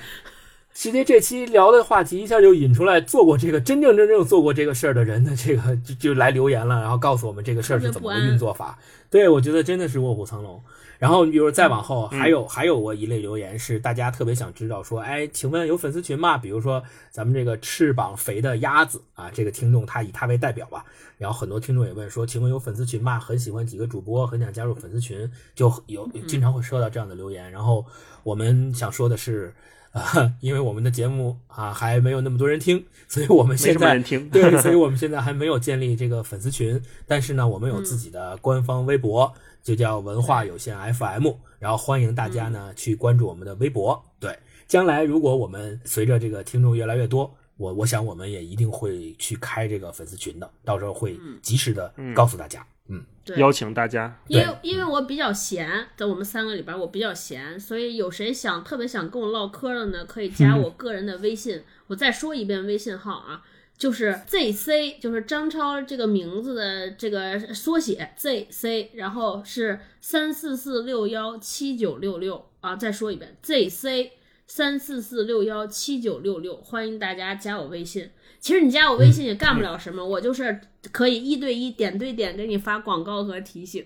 [0.73, 8.79] 直接这期聊的话题一下就引出来做过这个真正真正做过这个事儿的人的这个就就来留言了，然后告诉我们这个事儿是怎么个运作法。
[9.09, 10.59] 对，我觉得真的是卧虎藏龙。
[11.01, 16.37] 然后，比如再往后，嗯还有还有过一类留言是大家特别想知道说，哎，请问有粉丝群吗？
[16.37, 20.85] 比如说咱们这个翅膀肥的鸭子啊，这个听众他以他为代表吧。
[21.17, 23.19] 然后很多听众也问说，请问有粉丝群吗？
[23.19, 27.51] 很喜欢几个主播，很想加入粉丝群，就有经常会收到这样的留言。
[27.51, 27.83] 然后
[28.21, 29.51] 我们想说的是。
[29.91, 39.31] 啊， 因为我们的节目啊还没有那么多人听， 所以我们现在听， 对，所以我们现在还没有建立这个粉丝群，但是呢，我们有自己的官方微博，
[39.61, 41.27] 就叫文化有限 FM，
[41.59, 44.01] 然后欢迎大家呢去关注我们的微博。
[44.19, 44.37] 对，
[44.67, 52.61] 将来如果我们随着这个听众越来越多，我我想我们也一定会去开这个粉丝群的，到时候会及时的告诉大家。
[52.61, 52.80] 嗯，
[53.23, 54.19] 对，邀请大家。
[54.27, 61.61] 因为因为我比较闲，在我们三个里边我比较闲，所以有谁想特别想跟我唠嗑的呢，可以加我个人的微信。
[61.87, 63.43] 我再说一遍微信号啊，
[63.77, 74.09] 就是 ZC，就是张超这个名字的这个缩写 ZC，然后是三四四六幺七九六六啊，再说一遍 ZC
[74.47, 78.09] 三四四六幺七九六六，欢迎大家加我微信。
[78.41, 80.59] 其实你加我微信也干不了什么，我就是
[80.91, 83.85] 可以一对一、点对点给你发广告和提醒。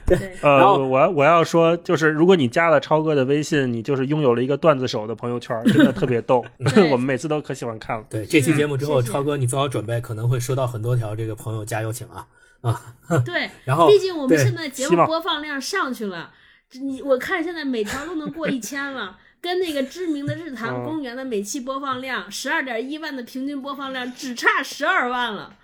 [0.06, 6.42] 对，呃，然后我要我要说，就是如果你加了超哥的微信，你就是拥有了一个段子手的朋友圈，真的特别逗。
[6.90, 8.04] 我们每次都可喜欢看了。
[8.08, 12.26] 对，这期节目之后，超哥你做好准备，可能会收到很多条这个朋友加油请啊
[12.62, 12.94] 啊。
[13.22, 16.32] 对，然后毕竟我们现在节目播放量上去了，
[16.80, 19.18] 你我看现在每条都能过一千了。
[19.44, 25.54] 跟那个知名的日坛嗯公园的每期播放量十二点一万的平均播放量，只差十二万了。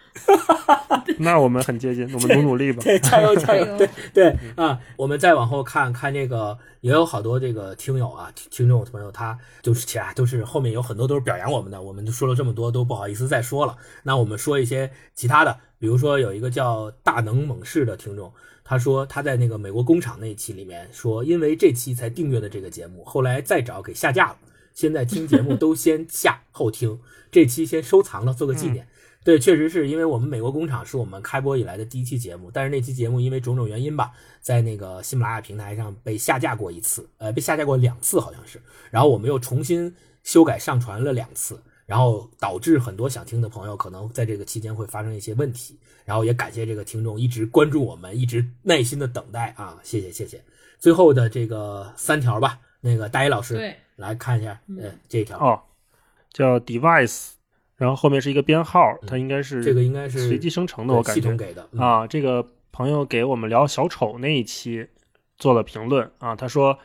[1.20, 2.83] 那我们很接近，我们努努力吧。
[2.85, 3.64] 对，加油加加油！
[3.78, 13.74] 对对啊，我们再往后看看这个，也有好多这个听友啊、听听众朋友，他就是其啊，都是后面有很多都是表扬我们的，我们就说了这么多，都不好意思再说了。
[14.03, 18.31] 那我们说一些其他的，比如说有一个叫大能猛士的听众，
[18.71, 24.39] 他说他在那个美国工厂那一期里面说，因为这期才订阅的这个节目，后来再找给下架了，
[24.75, 26.97] 现在听节目都先下后听，
[27.33, 28.87] 这期先收藏了，做个纪念。
[29.25, 39.93] 对，确实是因为我们美国工厂是我们开播以来的第一期节目，但是那期节目因为种种原因吧，在那个喜马拉雅平台上被下架过一次，呃，被下架过两次好像是，然后我们又重新
[40.23, 45.77] 修改上传了两次，然后导致很多想听的朋友可能在这个期间会发生一些问题。
[46.11, 50.42] 然后也感谢这个听众一直关注我们，一直耐心的等待啊，谢谢谢谢。
[50.80, 55.61] 最后的这个三条吧，那个大一老师对，来看一下，呃，这一条，哦，
[56.32, 57.34] 叫 device，
[57.76, 64.88] 然后后面是一个编号，它应该是这个应该是随机生成的，我感觉系统给的，嗯啊，这个朋友给我们聊小丑那一期
[65.38, 66.76] 做了评论啊，他说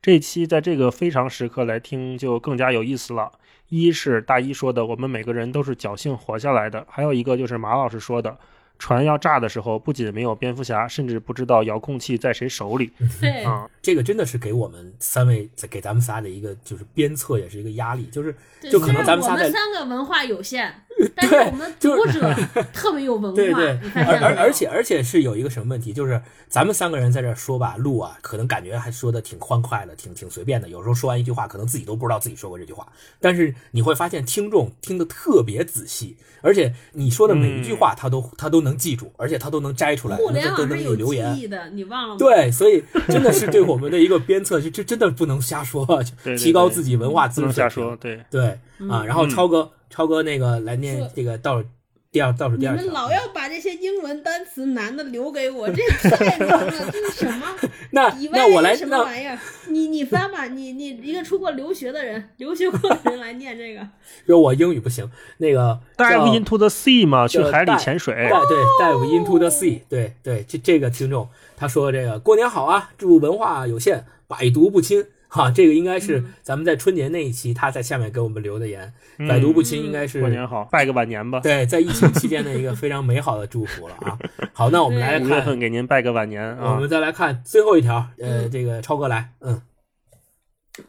[0.00, 3.30] 这期在这个非常时刻来听就更加有意思了。
[3.68, 8.36] 一是大一说的，我们每个人都是侥幸活下来的；还有一个就是马老师说的，
[8.80, 13.68] 船要炸的时候，不仅没有蝙蝠侠，甚至不知道遥控器在谁手里对，啊。
[13.82, 18.34] 这个真的是给我们三位给咱们仨的一个就是鞭策，也是一个压力，就是
[18.70, 20.74] 就可能咱们仨在我们三个文化有限，
[21.16, 22.34] 但是我们 就读者
[22.72, 30.68] 特别有文化， 对对你，发而而而且而且是有一个什么问题，就是咱们三个人在这儿说吧，录啊，可能感觉还说的挺欢快的，挺挺随便的。
[30.68, 32.86] 有时候说完一句话，可能自己都不知道自己说过这句话。
[33.20, 41.42] 但是你会发现，听众听得特别仔细，而且你说的每一句话，他都他都能记住，而且他都能摘出来，互联都都能网是有留言记。
[41.42, 42.16] 忆的，你忘了吗？
[42.18, 47.96] 对，所以真的是对我们的一个鞭策，就这真的不能瞎说，对对提高自己文化不能知识水平瞎说，。
[47.96, 51.66] 对，对啊，然后嗯超哥，超哥那个来念这个倒数
[52.12, 52.82] 第二倒数第二你。
[52.84, 57.46] 们老要把这些英文单词难的留给我， 这太难了，这是什么？
[57.92, 59.38] 那那我来什么那玩意儿？
[59.68, 63.86] 你 你翻吧，你你一个出国留学的人，留学过的人来念这个，
[64.26, 68.14] 说我英语不行，那个 dive into the sea 嘛，去海里潜水。
[68.14, 75.04] 对对，dive into the sea，对对，这这个听众他说这个过年好啊，祝文化有限，百毒不侵。
[75.32, 81.38] 哈，这个应该是咱们在春节那一期他在下面给我们留的言，嗯百毒不侵应该是过年好，拜个晚年吧。
[81.38, 84.18] 对在疫情期间的一个非常美好的祝福了啊。
[84.52, 86.88] 好，那我们来看五月份，给您拜个晚年啊我们。
[86.88, 89.62] 再来看最后一条，呃，这个超哥来，嗯，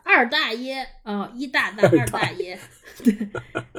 [0.03, 2.57] 二大爷啊、一大大二大爷，
[3.03, 3.15] 对，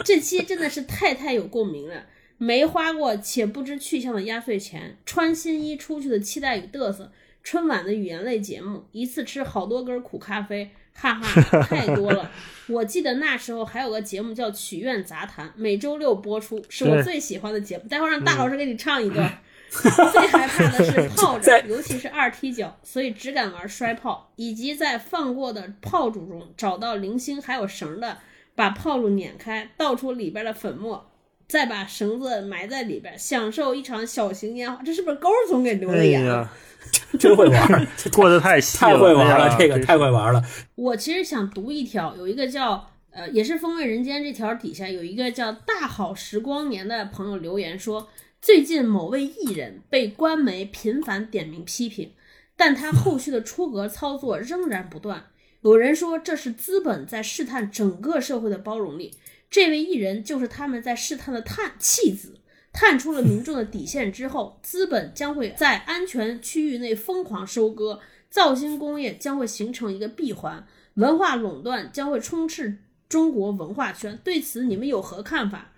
[0.04, 2.04] 这期真的是太太有共鸣了。
[2.38, 7.12] 没花过且不知去向的压岁钱，穿新衣出去的期待与嘚瑟，
[7.42, 12.30] 春晚的语言类节目，一次吃好多根苦咖啡，哈哈，太多了。
[12.68, 17.84] 我记得那时候还有个节目叫《曲苑杂谈》，每周六播出，是我最喜欢的节目。
[17.88, 19.38] 待会儿让大老师给你唱一段。
[19.72, 28.18] 最害怕的是泡在着，尤其是二踢脚，所以只敢玩摔炮，以及在放过的炮竹中找到零星还有绳的，
[28.54, 31.10] 把炮竹碾开，倒出里边的粉末，
[31.52, 34.82] 再把绳子埋在里边，享受一场小型烟花。
[34.82, 36.48] 这是不是高总给留哎的言
[37.20, 37.86] 真会玩儿，
[38.16, 40.42] 过得太细太会玩了，这个太会玩了。
[40.76, 48.08] 我其实想读一条，有一个叫呃，也是风味人间这条底下有一个叫大好时光年的朋友留言说，
[48.40, 52.12] 最近某位艺人被官媒频繁点名批评，
[52.56, 55.26] 但他后续的出格操作仍然不断。
[55.60, 59.12] 有人说这是资本在试探整个社会的包容力，
[59.52, 62.40] 这位艺人就是他们在试探的探弃子。
[62.72, 68.00] 探出了民众的底线之后，资本将会在安全区域内疯狂收割，
[68.30, 72.78] 造星工业将会形成一个闭环，文化垄断将会充斥
[73.10, 74.18] 中国文化圈。
[74.24, 75.70] 对此，你们有何看法？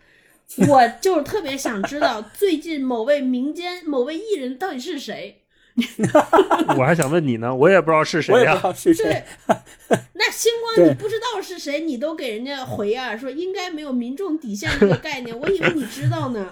[0.69, 5.44] 我就是特别想知道，最近某位民间某位艺人到底是谁？
[6.79, 8.61] 我还想问你呢，我也不知道是谁呀。
[8.63, 9.25] 对，，
[10.15, 16.49] 那星光你不知道是谁，你都给人家回啊，说应该没有民众底线这个概念，我以为 你知道呢。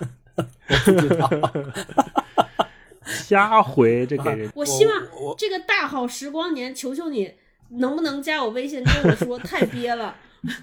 [0.84, 1.30] 不知道。
[3.04, 4.50] 瞎回这给人。
[4.54, 5.02] 我希望
[5.36, 7.34] 这个大好时光年，求求你
[7.68, 10.16] 能不能加我微信跟我说，太憋了，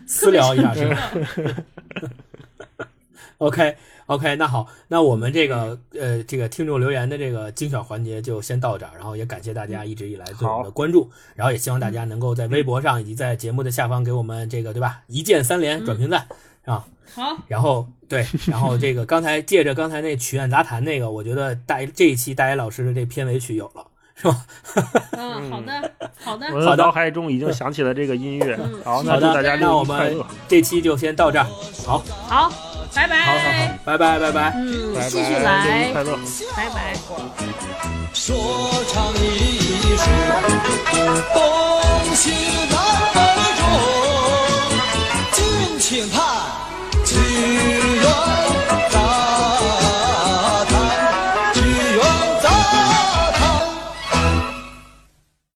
[0.06, 1.12] 私聊一下
[3.38, 3.78] OK
[4.10, 16.28] OK，那好，那我们这个呃这个听众留言的这个精选环节就先到这儿，然后也感谢大家一直以来对我们的关注，然后也希望大家能够在微博上以及在节目的下方给我们这个对吧一键三连转评赞
[16.66, 23.86] 啊，好，然后对， 然后这个刚才借着刚才那曲苑杂谈那个，我觉得大这一期大爷老师的这片尾曲有了
[24.22, 24.36] 是吧？
[25.12, 25.92] 嗯，好的，
[26.24, 26.48] 好的。
[26.54, 28.60] 我的脑海中已经想起了这个音乐。
[28.84, 30.26] 好，那就大家六一快乐。
[30.48, 31.46] 这期就先到这儿。
[31.86, 32.52] 好，好，
[32.94, 33.22] 拜拜。
[33.22, 34.54] 好好好，拜拜拜拜。
[34.58, 35.64] 嗯，继续来。
[35.64, 36.18] 六一快乐，
[36.56, 36.94] 拜拜。
[38.14, 38.36] 说
[38.92, 40.04] 唱艺术，
[41.34, 41.40] 东
[42.16, 42.32] 西
[42.70, 42.76] 南
[43.14, 43.18] 北
[43.56, 43.64] 中，
[45.32, 45.40] 敬
[45.80, 46.20] 请看，